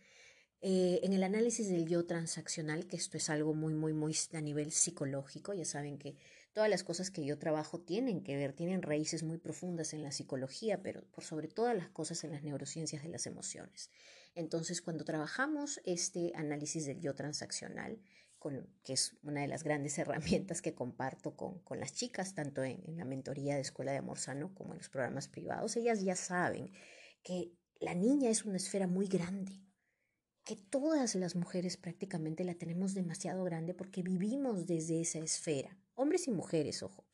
Eh, 0.60 1.00
en 1.02 1.14
el 1.14 1.24
análisis 1.24 1.68
del 1.68 1.88
yo 1.88 2.06
transaccional, 2.06 2.86
que 2.86 2.96
esto 2.96 3.16
es 3.16 3.28
algo 3.28 3.54
muy, 3.54 3.74
muy, 3.74 3.92
muy 3.92 4.16
a 4.34 4.40
nivel 4.40 4.70
psicológico, 4.70 5.52
ya 5.52 5.64
saben 5.64 5.98
que 5.98 6.14
todas 6.54 6.70
las 6.70 6.84
cosas 6.84 7.10
que 7.10 7.24
yo 7.24 7.38
trabajo 7.38 7.80
tienen 7.80 8.22
que 8.22 8.36
ver, 8.36 8.54
tienen 8.54 8.80
raíces 8.80 9.22
muy 9.22 9.38
profundas 9.38 9.92
en 9.92 10.02
la 10.02 10.12
psicología, 10.12 10.82
pero 10.82 11.02
por 11.10 11.24
sobre 11.24 11.48
todas 11.48 11.76
las 11.76 11.88
cosas 11.90 12.24
en 12.24 12.32
las 12.32 12.42
neurociencias 12.42 13.02
de 13.02 13.10
las 13.10 13.26
emociones. 13.26 13.90
Entonces, 14.34 14.80
cuando 14.80 15.04
trabajamos 15.04 15.80
este 15.84 16.32
análisis 16.34 16.86
del 16.86 17.00
yo 17.00 17.14
transaccional, 17.14 18.00
que 18.82 18.92
es 18.92 19.16
una 19.22 19.40
de 19.40 19.48
las 19.48 19.64
grandes 19.64 19.98
herramientas 19.98 20.62
que 20.62 20.74
comparto 20.74 21.36
con, 21.36 21.62
las 21.78 21.94
chicas, 21.94 22.34
tanto 22.34 22.62
en, 22.62 22.82
en, 22.86 22.96
la 22.96 23.04
mentoría 23.04 23.54
de 23.54 23.62
Escuela 23.62 23.92
de 23.92 23.98
Amor 23.98 24.18
Sano 24.18 24.54
como 24.54 24.72
en 24.72 24.78
los 24.78 24.88
programas 24.88 25.28
privados. 25.28 25.76
Ellas 25.76 26.02
ya 26.02 26.16
saben 26.16 26.70
que 27.22 27.52
la 27.80 27.94
niña 27.94 28.30
es 28.30 28.44
una 28.44 28.58
esfera 28.58 28.86
muy 28.86 29.06
grande, 29.06 29.60
que 30.44 30.56
todas 30.56 31.14
las 31.14 31.36
mujeres 31.36 31.76
prácticamente 31.76 32.44
la 32.44 32.54
tenemos 32.54 32.94
demasiado 32.94 33.44
grande 33.44 33.74
porque 33.74 34.02
vivimos 34.02 34.66
desde 34.66 35.00
esa 35.00 35.18
esfera, 35.18 35.78
hombres 35.94 36.28
y 36.28 36.30
mujeres, 36.30 36.82
ojo. 36.82 37.04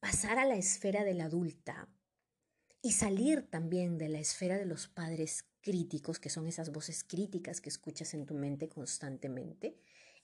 Pasar 0.00 0.38
a 0.38 0.46
la 0.46 0.56
esfera 0.56 1.04
de 1.04 1.14
la 1.14 1.24
adulta 1.24 1.88
y 2.82 2.92
salir 2.92 3.48
también 3.48 3.98
de 3.98 4.08
la 4.08 4.18
esfera 4.18 4.58
de 4.58 4.66
los 4.66 4.88
padres 4.88 5.44
críticos, 5.60 6.18
que 6.18 6.30
son 6.30 6.46
esas 6.46 6.72
voces 6.72 7.04
críticas 7.04 7.60
que 7.60 7.68
escuchas 7.68 8.12
en 8.14 8.26
tu 8.26 8.34
mente 8.34 8.68
constantemente, 8.68 9.78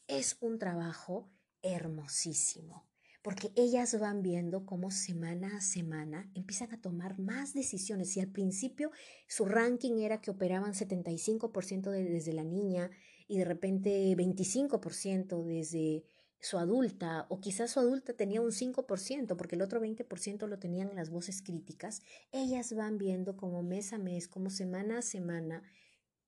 es 0.09 0.37
un 0.41 0.59
trabajo 0.59 1.31
hermosísimo, 1.63 2.89
porque 3.23 3.53
ellas 3.57 3.99
van 3.99 4.23
viendo 4.23 4.67
cómo 4.67 4.91
semana 4.91 5.57
a 5.57 5.61
semana 5.61 6.31
empiezan 6.35 6.73
a 6.73 6.81
tomar 6.81 7.19
más 7.19 7.55
decisiones. 7.55 8.17
Y 8.17 8.21
al 8.21 8.29
principio 8.29 8.91
su 9.29 9.45
ranking 9.45 9.99
era 9.99 10.21
que 10.21 10.31
operaban 10.31 10.73
75% 10.73 11.91
desde 11.91 12.33
la 12.33 12.45
niña 12.45 12.91
y 13.29 13.39
de 13.39 13.45
repente 13.45 14.17
25% 14.17 15.45
desde 15.45 16.05
su 16.41 16.59
adulta, 16.59 17.27
o 17.29 17.41
quizás 17.41 17.73
su 17.73 17.81
adulta 17.81 18.13
tenía 18.13 18.41
un 18.41 18.53
5%, 18.53 19.37
porque 19.37 19.57
el 19.57 19.63
otro 19.63 19.81
20% 19.81 20.47
lo 20.47 20.59
tenían 20.59 20.95
las 20.95 21.11
voces 21.11 21.43
críticas, 21.43 22.03
ellas 22.31 22.75
van 22.75 22.99
viendo 22.99 23.37
como 23.37 23.63
mes 23.63 23.93
a 23.93 23.99
mes, 23.99 24.29
como 24.29 24.51
semana 24.51 24.99
a 24.99 25.03
semana, 25.03 25.63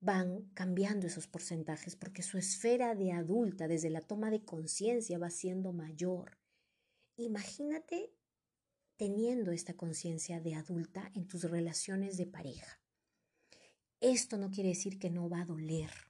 van 0.01 0.51
cambiando 0.55 1.07
esos 1.07 1.27
porcentajes, 1.27 1.95
porque 1.95 2.23
su 2.23 2.39
esfera 2.39 2.95
de 2.95 3.13
adulta, 3.13 3.69
desde 3.69 3.91
la 3.91 4.01
toma 4.01 4.31
de 4.31 4.45
conciencia, 4.45 5.19
va 5.19 5.31
siendo 5.31 5.73
mayor. 5.73 6.39
Imagínate 7.17 8.13
teniendo 8.97 9.53
esta 9.53 9.75
conciencia 9.75 10.41
de 10.41 10.55
adulta 10.55 11.11
en 11.15 11.27
tus 11.27 11.45
relaciones 11.45 12.17
de 12.17 12.27
pareja. 12.27 12.81
Esto 14.01 14.39
no 14.39 14.51
quiere 14.51 14.71
decir 14.71 14.99
que 14.99 15.11
no 15.11 15.29
va 15.29 15.43
a 15.43 15.47
doler 15.47 16.10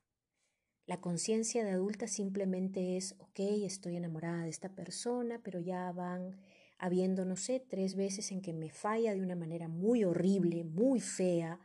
la 0.90 1.00
conciencia 1.00 1.62
de 1.62 1.70
adulta 1.70 2.08
simplemente 2.08 2.96
es, 2.96 3.14
ok, 3.20 3.38
estoy 3.62 3.94
enamorada 3.94 4.42
de 4.42 4.48
esta 4.48 4.74
persona, 4.74 5.40
pero 5.40 5.60
ya 5.60 5.92
van 5.92 6.36
habiendo, 6.78 7.24
no 7.24 7.36
sé, 7.36 7.60
tres 7.60 7.94
veces 7.94 8.32
en 8.32 8.42
que 8.42 8.52
me 8.52 8.70
falla 8.70 9.14
de 9.14 9.22
una 9.22 9.36
manera 9.36 9.68
muy 9.68 10.02
horrible, 10.02 10.64
muy 10.64 10.98
fea, 10.98 11.60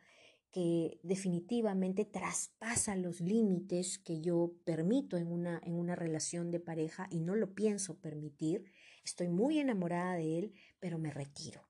que 0.51 0.99
definitivamente 1.01 2.05
traspasa 2.05 2.95
los 2.95 3.19
límites 3.19 3.97
que 3.97 4.21
yo 4.21 4.53
permito 4.63 5.17
en 5.17 5.31
una, 5.31 5.59
en 5.63 5.73
una 5.73 5.95
relación 5.95 6.51
de 6.51 6.59
pareja 6.59 7.07
y 7.09 7.21
no 7.21 7.35
lo 7.35 7.55
pienso 7.55 7.97
permitir. 7.97 8.65
Estoy 9.03 9.29
muy 9.29 9.57
enamorada 9.57 10.17
de 10.17 10.37
él, 10.37 10.53
pero 10.79 10.99
me 10.99 11.09
retiro. 11.09 11.67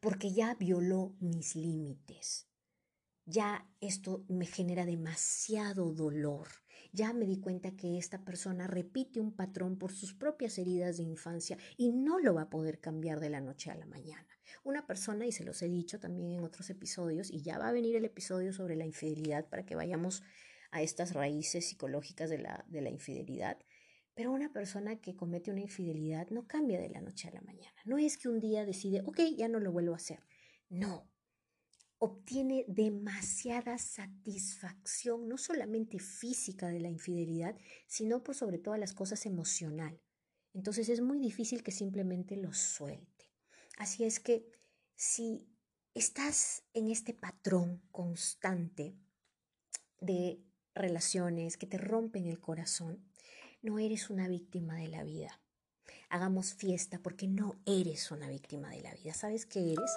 Porque 0.00 0.32
ya 0.32 0.56
violó 0.56 1.14
mis 1.20 1.54
límites 1.54 2.51
ya 3.24 3.68
esto 3.80 4.24
me 4.28 4.46
genera 4.46 4.84
demasiado 4.84 5.92
dolor. 5.92 6.48
Ya 6.92 7.12
me 7.14 7.24
di 7.24 7.40
cuenta 7.40 7.74
que 7.74 7.96
esta 7.96 8.22
persona 8.24 8.66
repite 8.66 9.18
un 9.18 9.32
patrón 9.34 9.78
por 9.78 9.92
sus 9.92 10.12
propias 10.12 10.58
heridas 10.58 10.98
de 10.98 11.04
infancia 11.04 11.56
y 11.78 11.92
no 11.92 12.18
lo 12.18 12.34
va 12.34 12.42
a 12.42 12.50
poder 12.50 12.80
cambiar 12.80 13.20
de 13.20 13.30
la 13.30 13.40
noche 13.40 13.70
a 13.70 13.76
la 13.76 13.86
mañana. 13.86 14.28
Una 14.62 14.86
persona, 14.86 15.26
y 15.26 15.32
se 15.32 15.44
los 15.44 15.62
he 15.62 15.68
dicho 15.68 15.98
también 15.98 16.32
en 16.32 16.44
otros 16.44 16.68
episodios, 16.68 17.30
y 17.30 17.42
ya 17.42 17.58
va 17.58 17.68
a 17.68 17.72
venir 17.72 17.96
el 17.96 18.04
episodio 18.04 18.52
sobre 18.52 18.76
la 18.76 18.84
infidelidad 18.84 19.48
para 19.48 19.64
que 19.64 19.74
vayamos 19.74 20.22
a 20.70 20.82
estas 20.82 21.14
raíces 21.14 21.66
psicológicas 21.66 22.28
de 22.28 22.38
la, 22.38 22.64
de 22.68 22.80
la 22.80 22.90
infidelidad, 22.90 23.58
pero 24.14 24.32
una 24.32 24.52
persona 24.52 25.00
que 25.00 25.16
comete 25.16 25.50
una 25.50 25.60
infidelidad 25.60 26.28
no 26.30 26.46
cambia 26.46 26.80
de 26.80 26.90
la 26.90 27.00
noche 27.00 27.28
a 27.28 27.32
la 27.32 27.40
mañana. 27.40 27.76
No 27.84 27.98
es 27.98 28.18
que 28.18 28.28
un 28.28 28.40
día 28.40 28.66
decide, 28.66 29.02
ok, 29.04 29.20
ya 29.36 29.48
no 29.48 29.60
lo 29.60 29.72
vuelvo 29.72 29.94
a 29.94 29.96
hacer. 29.96 30.20
No, 30.68 31.10
obtiene 32.04 32.64
demasiada 32.66 33.78
satisfacción, 33.78 35.28
no 35.28 35.38
solamente 35.38 36.00
física 36.00 36.66
de 36.66 36.80
la 36.80 36.88
infidelidad, 36.88 37.56
sino 37.86 38.24
por 38.24 38.34
sobre 38.34 38.58
todas 38.58 38.80
las 38.80 38.92
cosas 38.92 39.24
emocional. 39.24 40.00
Entonces 40.52 40.88
es 40.88 41.00
muy 41.00 41.20
difícil 41.20 41.62
que 41.62 41.70
simplemente 41.70 42.36
lo 42.36 42.52
suelte. 42.54 43.30
Así 43.78 44.02
es 44.02 44.18
que 44.18 44.50
si 44.96 45.48
estás 45.94 46.64
en 46.74 46.90
este 46.90 47.14
patrón 47.14 47.80
constante 47.92 48.96
de 50.00 50.42
relaciones 50.74 51.56
que 51.56 51.68
te 51.68 51.78
rompen 51.78 52.26
el 52.26 52.40
corazón, 52.40 53.08
no 53.62 53.78
eres 53.78 54.10
una 54.10 54.26
víctima 54.26 54.74
de 54.74 54.88
la 54.88 55.04
vida. 55.04 55.40
Hagamos 56.08 56.52
fiesta 56.52 56.98
porque 56.98 57.28
no 57.28 57.62
eres 57.64 58.10
una 58.10 58.28
víctima 58.28 58.70
de 58.70 58.80
la 58.80 58.92
vida. 58.92 59.14
¿Sabes 59.14 59.46
qué 59.46 59.74
eres? 59.74 59.92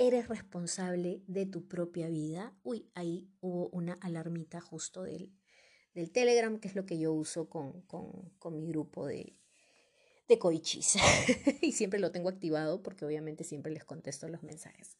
Eres 0.00 0.28
responsable 0.28 1.22
de 1.26 1.44
tu 1.44 1.68
propia 1.68 2.08
vida. 2.08 2.56
Uy, 2.62 2.90
ahí 2.94 3.28
hubo 3.40 3.68
una 3.68 3.98
alarmita 4.00 4.58
justo 4.58 5.02
del, 5.02 5.30
del 5.92 6.10
Telegram, 6.10 6.58
que 6.58 6.68
es 6.68 6.74
lo 6.74 6.86
que 6.86 6.98
yo 6.98 7.12
uso 7.12 7.50
con, 7.50 7.82
con, 7.82 8.56
mi 8.56 8.66
grupo 8.66 9.06
de, 9.06 9.36
de 10.26 10.38
coichis. 10.38 10.96
y 11.60 11.72
siempre 11.72 12.00
lo 12.00 12.12
tengo 12.12 12.30
activado 12.30 12.82
porque 12.82 13.04
obviamente 13.04 13.44
siempre 13.44 13.72
les 13.72 13.84
contesto 13.84 14.26
los 14.28 14.42
mensajes. 14.42 14.96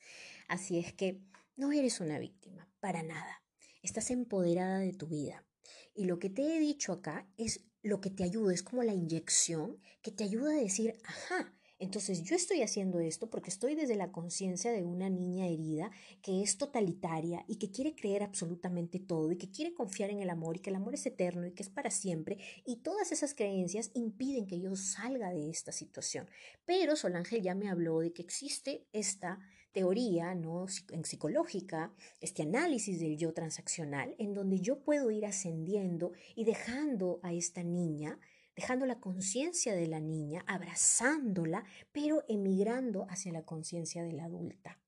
Así 0.48 0.78
es 0.78 0.92
que 0.92 1.22
no 1.56 1.72
eres 1.72 2.00
una 2.00 2.18
víctima, 2.18 2.68
para 2.78 3.02
nada. 3.02 3.42
Estás 3.82 4.10
empoderada 4.10 4.80
de 4.80 4.92
tu 4.92 5.06
vida. 5.06 5.46
Y 5.94 6.04
lo 6.04 6.18
que 6.18 6.28
te 6.28 6.42
he 6.42 6.60
dicho 6.60 6.92
acá 6.92 7.26
es 7.38 7.64
lo 7.82 8.02
que 8.02 8.10
te 8.10 8.22
ayuda, 8.22 8.52
es 8.52 8.62
como 8.62 8.82
la 8.82 8.92
inyección 8.92 9.80
que 10.02 10.10
te 10.10 10.24
ayuda 10.24 10.50
a 10.50 10.60
decir, 10.60 10.94
ajá, 11.04 11.54
entonces 11.80 12.22
yo 12.22 12.36
estoy 12.36 12.62
haciendo 12.62 13.00
esto 13.00 13.30
porque 13.30 13.50
estoy 13.50 13.74
desde 13.74 13.96
la 13.96 14.12
conciencia 14.12 14.70
de 14.70 14.84
una 14.84 15.08
niña 15.08 15.46
herida 15.46 15.90
que 16.22 16.42
es 16.42 16.58
totalitaria 16.58 17.44
y 17.48 17.56
que 17.56 17.70
quiere 17.70 17.94
creer 17.94 18.22
absolutamente 18.22 19.00
todo 19.00 19.32
y 19.32 19.38
que 19.38 19.50
quiere 19.50 19.74
confiar 19.74 20.10
en 20.10 20.20
el 20.20 20.30
amor 20.30 20.56
y 20.56 20.60
que 20.60 20.70
el 20.70 20.76
amor 20.76 20.94
es 20.94 21.06
eterno 21.06 21.46
y 21.46 21.52
que 21.52 21.62
es 21.62 21.70
para 21.70 21.90
siempre 21.90 22.38
y 22.66 22.76
todas 22.76 23.12
esas 23.12 23.34
creencias 23.34 23.90
impiden 23.94 24.46
que 24.46 24.60
yo 24.60 24.76
salga 24.76 25.30
de 25.30 25.50
esta 25.50 25.72
situación. 25.72 26.28
Pero 26.66 26.96
Solange 26.96 27.40
ya 27.40 27.54
me 27.54 27.70
habló 27.70 28.00
de 28.00 28.12
que 28.12 28.22
existe 28.22 28.86
esta 28.92 29.40
teoría 29.72 30.34
¿no? 30.34 30.66
en 30.90 31.04
psicológica, 31.04 31.92
este 32.20 32.42
análisis 32.42 33.00
del 33.00 33.16
yo 33.16 33.32
transaccional, 33.32 34.14
en 34.18 34.34
donde 34.34 34.60
yo 34.60 34.80
puedo 34.80 35.10
ir 35.10 35.26
ascendiendo 35.26 36.12
y 36.34 36.44
dejando 36.44 37.20
a 37.22 37.32
esta 37.32 37.62
niña 37.62 38.18
dejando 38.60 38.84
la 38.84 39.00
conciencia 39.00 39.74
de 39.74 39.86
la 39.86 40.00
niña, 40.00 40.44
abrazándola, 40.46 41.64
pero 41.92 42.24
emigrando 42.28 43.06
hacia 43.08 43.32
la 43.32 43.42
conciencia 43.42 44.02
de 44.02 44.12
la 44.12 44.24
adulta. 44.24 44.78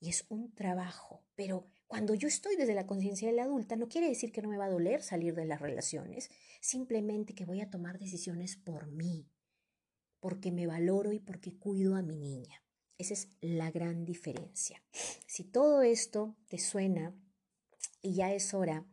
Y 0.00 0.08
es 0.08 0.24
un 0.30 0.54
trabajo, 0.54 1.22
pero 1.34 1.66
cuando 1.86 2.14
yo 2.14 2.28
estoy 2.28 2.56
desde 2.56 2.72
la 2.72 2.86
conciencia 2.86 3.28
de 3.28 3.34
la 3.34 3.42
adulta, 3.42 3.76
no 3.76 3.90
quiere 3.90 4.08
decir 4.08 4.32
que 4.32 4.40
no 4.40 4.48
me 4.48 4.56
va 4.56 4.64
a 4.64 4.70
doler 4.70 5.02
salir 5.02 5.34
de 5.34 5.44
las 5.44 5.60
relaciones, 5.60 6.30
simplemente 6.62 7.34
que 7.34 7.44
voy 7.44 7.60
a 7.60 7.68
tomar 7.68 7.98
decisiones 7.98 8.56
por 8.56 8.86
mí, 8.86 9.28
porque 10.18 10.50
me 10.50 10.66
valoro 10.66 11.12
y 11.12 11.18
porque 11.18 11.58
cuido 11.58 11.96
a 11.96 12.02
mi 12.02 12.16
niña. 12.16 12.64
Esa 12.96 13.12
es 13.12 13.28
la 13.42 13.70
gran 13.70 14.06
diferencia. 14.06 14.82
Si 15.26 15.44
todo 15.44 15.82
esto 15.82 16.38
te 16.48 16.56
suena 16.56 17.14
y 18.00 18.14
ya 18.14 18.32
es 18.32 18.54
hora 18.54 18.86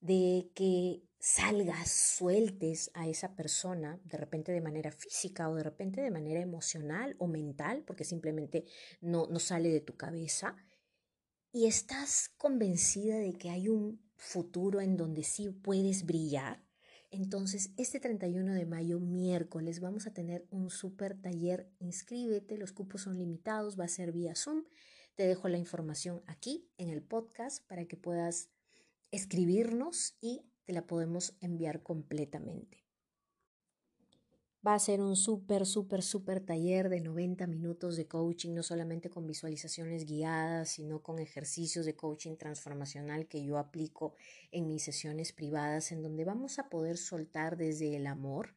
de 0.00 0.50
que 0.54 1.05
salgas, 1.18 1.90
sueltes 1.90 2.90
a 2.94 3.08
esa 3.08 3.34
persona, 3.34 4.00
de 4.04 4.16
repente 4.18 4.52
de 4.52 4.60
manera 4.60 4.92
física 4.92 5.48
o 5.48 5.54
de 5.54 5.62
repente 5.62 6.00
de 6.00 6.10
manera 6.10 6.40
emocional 6.40 7.16
o 7.18 7.26
mental, 7.26 7.82
porque 7.86 8.04
simplemente 8.04 8.64
no, 9.00 9.26
no 9.26 9.38
sale 9.38 9.70
de 9.70 9.80
tu 9.80 9.96
cabeza, 9.96 10.56
y 11.52 11.66
estás 11.66 12.30
convencida 12.36 13.16
de 13.16 13.32
que 13.32 13.50
hay 13.50 13.68
un 13.68 14.02
futuro 14.16 14.80
en 14.80 14.96
donde 14.96 15.24
sí 15.24 15.48
puedes 15.50 16.04
brillar, 16.04 16.66
entonces 17.10 17.70
este 17.76 18.00
31 18.00 18.54
de 18.54 18.66
mayo, 18.66 19.00
miércoles, 19.00 19.80
vamos 19.80 20.06
a 20.06 20.12
tener 20.12 20.46
un 20.50 20.70
super 20.70 21.20
taller. 21.20 21.70
Inscríbete, 21.78 22.58
los 22.58 22.72
cupos 22.72 23.02
son 23.02 23.18
limitados, 23.18 23.78
va 23.78 23.84
a 23.84 23.88
ser 23.88 24.12
vía 24.12 24.34
Zoom. 24.34 24.64
Te 25.14 25.26
dejo 25.26 25.48
la 25.48 25.58
información 25.58 26.22
aquí 26.26 26.68
en 26.76 26.90
el 26.90 27.02
podcast 27.02 27.66
para 27.66 27.86
que 27.86 27.96
puedas 27.96 28.50
escribirnos 29.10 30.16
y 30.20 30.42
te 30.66 30.72
la 30.72 30.86
podemos 30.86 31.34
enviar 31.40 31.82
completamente. 31.82 32.84
Va 34.66 34.74
a 34.74 34.80
ser 34.80 35.00
un 35.00 35.14
súper, 35.14 35.64
súper, 35.64 36.02
súper 36.02 36.40
taller 36.40 36.88
de 36.88 37.00
90 37.00 37.46
minutos 37.46 37.96
de 37.96 38.08
coaching, 38.08 38.52
no 38.52 38.64
solamente 38.64 39.10
con 39.10 39.24
visualizaciones 39.24 40.06
guiadas, 40.06 40.70
sino 40.70 41.04
con 41.04 41.20
ejercicios 41.20 41.86
de 41.86 41.94
coaching 41.94 42.34
transformacional 42.34 43.28
que 43.28 43.44
yo 43.44 43.58
aplico 43.58 44.14
en 44.50 44.66
mis 44.66 44.82
sesiones 44.82 45.32
privadas, 45.32 45.92
en 45.92 46.02
donde 46.02 46.24
vamos 46.24 46.58
a 46.58 46.68
poder 46.68 46.96
soltar 46.96 47.56
desde 47.56 47.94
el 47.94 48.08
amor, 48.08 48.56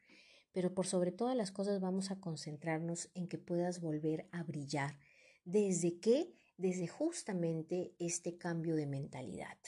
pero 0.51 0.73
por 0.73 0.87
sobre 0.87 1.11
todas 1.11 1.37
las 1.37 1.51
cosas 1.51 1.79
vamos 1.79 2.09
a 2.09 2.19
concentrarnos 2.19 3.11
en 3.13 3.27
que 3.27 3.37
puedas 3.37 3.79
volver 3.79 4.27
a 4.31 4.41
brillar. 4.41 4.97
¿Desde 5.45 5.99
qué? 5.99 6.33
Desde 6.57 6.87
justamente 6.87 7.93
este 7.99 8.35
cambio 8.35 8.75
de 8.75 8.87
mentalidad. 8.87 9.59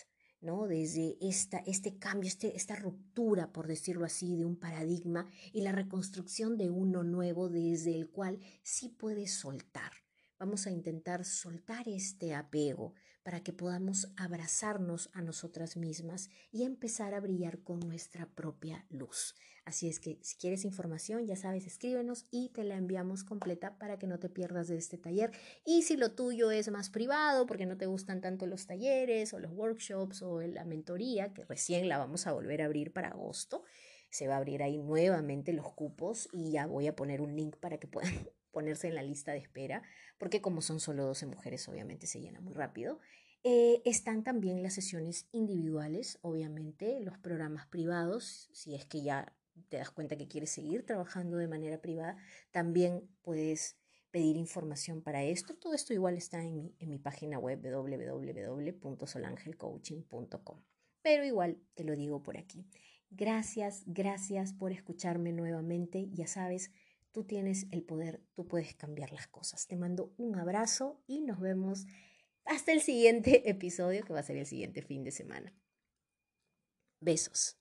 ¿No? 0.41 0.67
Desde 0.67 1.17
esta, 1.21 1.60
este 1.60 1.97
cambio, 1.97 2.27
este, 2.27 2.56
esta 2.56 2.75
ruptura, 2.75 3.51
por 3.54 3.67
decirlo 3.67 4.06
así, 4.06 4.36
de 4.36 4.45
un 4.45 4.58
paradigma 4.58 5.27
y 5.54 5.62
la 5.62 5.71
reconstrucción 5.71 6.58
de 6.58 6.69
uno 6.69 7.04
nuevo 7.04 7.49
desde 7.49 7.95
el 7.95 8.10
cual 8.10 8.39
sí 8.63 8.89
puedes 8.89 9.34
soltar. 9.34 9.91
Vamos 10.39 10.65
a 10.65 10.71
intentar 10.71 11.23
soltar 11.23 11.88
este 11.88 12.34
apego 12.34 12.95
para 13.23 13.41
que 13.43 13.54
podamos 13.54 14.12
abrazarnos 14.17 15.10
a 15.13 15.21
nosotras 15.21 15.77
mismas 15.77 16.30
y 16.51 16.63
empezar 16.63 17.13
a 17.13 17.19
brillar 17.19 17.62
con 17.62 17.80
nuestra 17.80 18.25
propia 18.25 18.86
luz. 18.89 19.36
Así 19.63 19.88
es 19.88 20.00
que 20.00 20.17
si 20.21 20.38
quieres 20.38 20.65
información, 20.65 21.28
ya 21.28 21.36
sabes, 21.36 21.67
escríbenos 21.67 22.26
y 22.32 22.50
te 22.50 22.63
la 22.63 22.76
enviamos 22.76 23.24
completa 23.24 23.78
para 23.78 24.00
que 24.00 24.08
no 24.08 24.17
te 24.17 24.28
pierdas 24.28 24.67
de 24.67 24.78
este 24.78 24.97
taller. 24.97 25.32
Y 25.65 25.84
si 25.84 25.97
lo 25.97 26.13
tuyo 26.13 26.50
es 26.50 26.71
más 26.71 26.89
privado, 26.89 27.45
porque 27.45 27.67
no 27.67 27.78
te 27.78 27.86
gustan 27.86 28.21
tanto 28.21 28.47
los 28.47 28.65
talleres 28.65 29.34
o 29.34 29.39
los 29.39 29.52
workshops 29.52 30.24
o 30.24 30.41
la 30.41 30.65
mentoría, 30.65 31.34
que 31.34 31.45
recién 31.45 31.89
la 31.89 32.00
vamos 32.00 32.26
a 32.26 32.34
volver 32.34 32.62
a 32.62 32.65
abrir 32.65 32.91
para 32.91 33.10
agosto, 33.10 33.63
se 34.10 34.28
va 34.28 34.36
a 34.36 34.38
abrir 34.38 34.63
ahí 34.63 34.78
nuevamente 34.80 35.54
los 35.54 35.71
cupos 35.74 36.28
y 36.32 36.52
ya 36.52 36.65
voy 36.65 36.88
a 36.88 36.95
poner 36.95 37.21
un 37.21 37.36
link 37.36 37.56
para 37.58 37.78
que 37.78 37.88
puedan 37.88 38.12
ponerse 38.52 38.88
en 38.88 38.95
la 38.95 39.04
lista 39.04 39.32
de 39.32 39.38
espera, 39.38 39.84
porque 40.17 40.41
como 40.41 40.62
son 40.62 40.80
solo 40.80 41.06
12 41.06 41.28
mujeres, 41.28 41.67
obviamente 41.69 42.08
se 42.08 42.19
llena 42.19 42.41
muy 42.41 42.54
rápido. 42.54 43.00
Eh, 43.43 43.82
están 43.86 44.24
también 44.24 44.62
las 44.62 44.74
sesiones 44.74 45.28
individuales, 45.32 46.19
obviamente, 46.21 47.00
los 47.00 47.17
programas 47.17 47.67
privados, 47.67 48.50
si 48.54 48.76
es 48.76 48.86
que 48.86 49.02
ya 49.02 49.34
te 49.69 49.77
das 49.77 49.91
cuenta 49.91 50.17
que 50.17 50.27
quieres 50.27 50.49
seguir 50.51 50.85
trabajando 50.85 51.37
de 51.37 51.47
manera 51.47 51.81
privada, 51.81 52.17
también 52.51 53.09
puedes 53.21 53.77
pedir 54.11 54.35
información 54.35 55.01
para 55.01 55.23
esto. 55.23 55.55
Todo 55.55 55.73
esto 55.73 55.93
igual 55.93 56.17
está 56.17 56.43
en 56.43 56.53
mi, 56.53 56.75
en 56.79 56.89
mi 56.89 56.99
página 56.99 57.39
web 57.39 57.61
www.solangelcoaching.com. 57.61 60.61
Pero 61.01 61.25
igual 61.25 61.57
te 61.73 61.83
lo 61.83 61.95
digo 61.95 62.21
por 62.21 62.37
aquí. 62.37 62.67
Gracias, 63.09 63.81
gracias 63.85 64.53
por 64.53 64.71
escucharme 64.71 65.31
nuevamente. 65.31 66.09
Ya 66.11 66.27
sabes, 66.27 66.71
Tú 67.11 67.25
tienes 67.25 67.67
el 67.71 67.83
poder, 67.83 68.21
tú 68.35 68.47
puedes 68.47 68.73
cambiar 68.75 69.11
las 69.11 69.27
cosas. 69.27 69.67
Te 69.67 69.75
mando 69.75 70.13
un 70.17 70.39
abrazo 70.39 71.01
y 71.07 71.21
nos 71.21 71.41
vemos 71.41 71.85
hasta 72.45 72.71
el 72.71 72.81
siguiente 72.81 73.43
episodio 73.49 74.05
que 74.05 74.13
va 74.13 74.19
a 74.19 74.23
ser 74.23 74.37
el 74.37 74.45
siguiente 74.45 74.81
fin 74.81 75.03
de 75.03 75.11
semana. 75.11 75.53
Besos. 77.01 77.61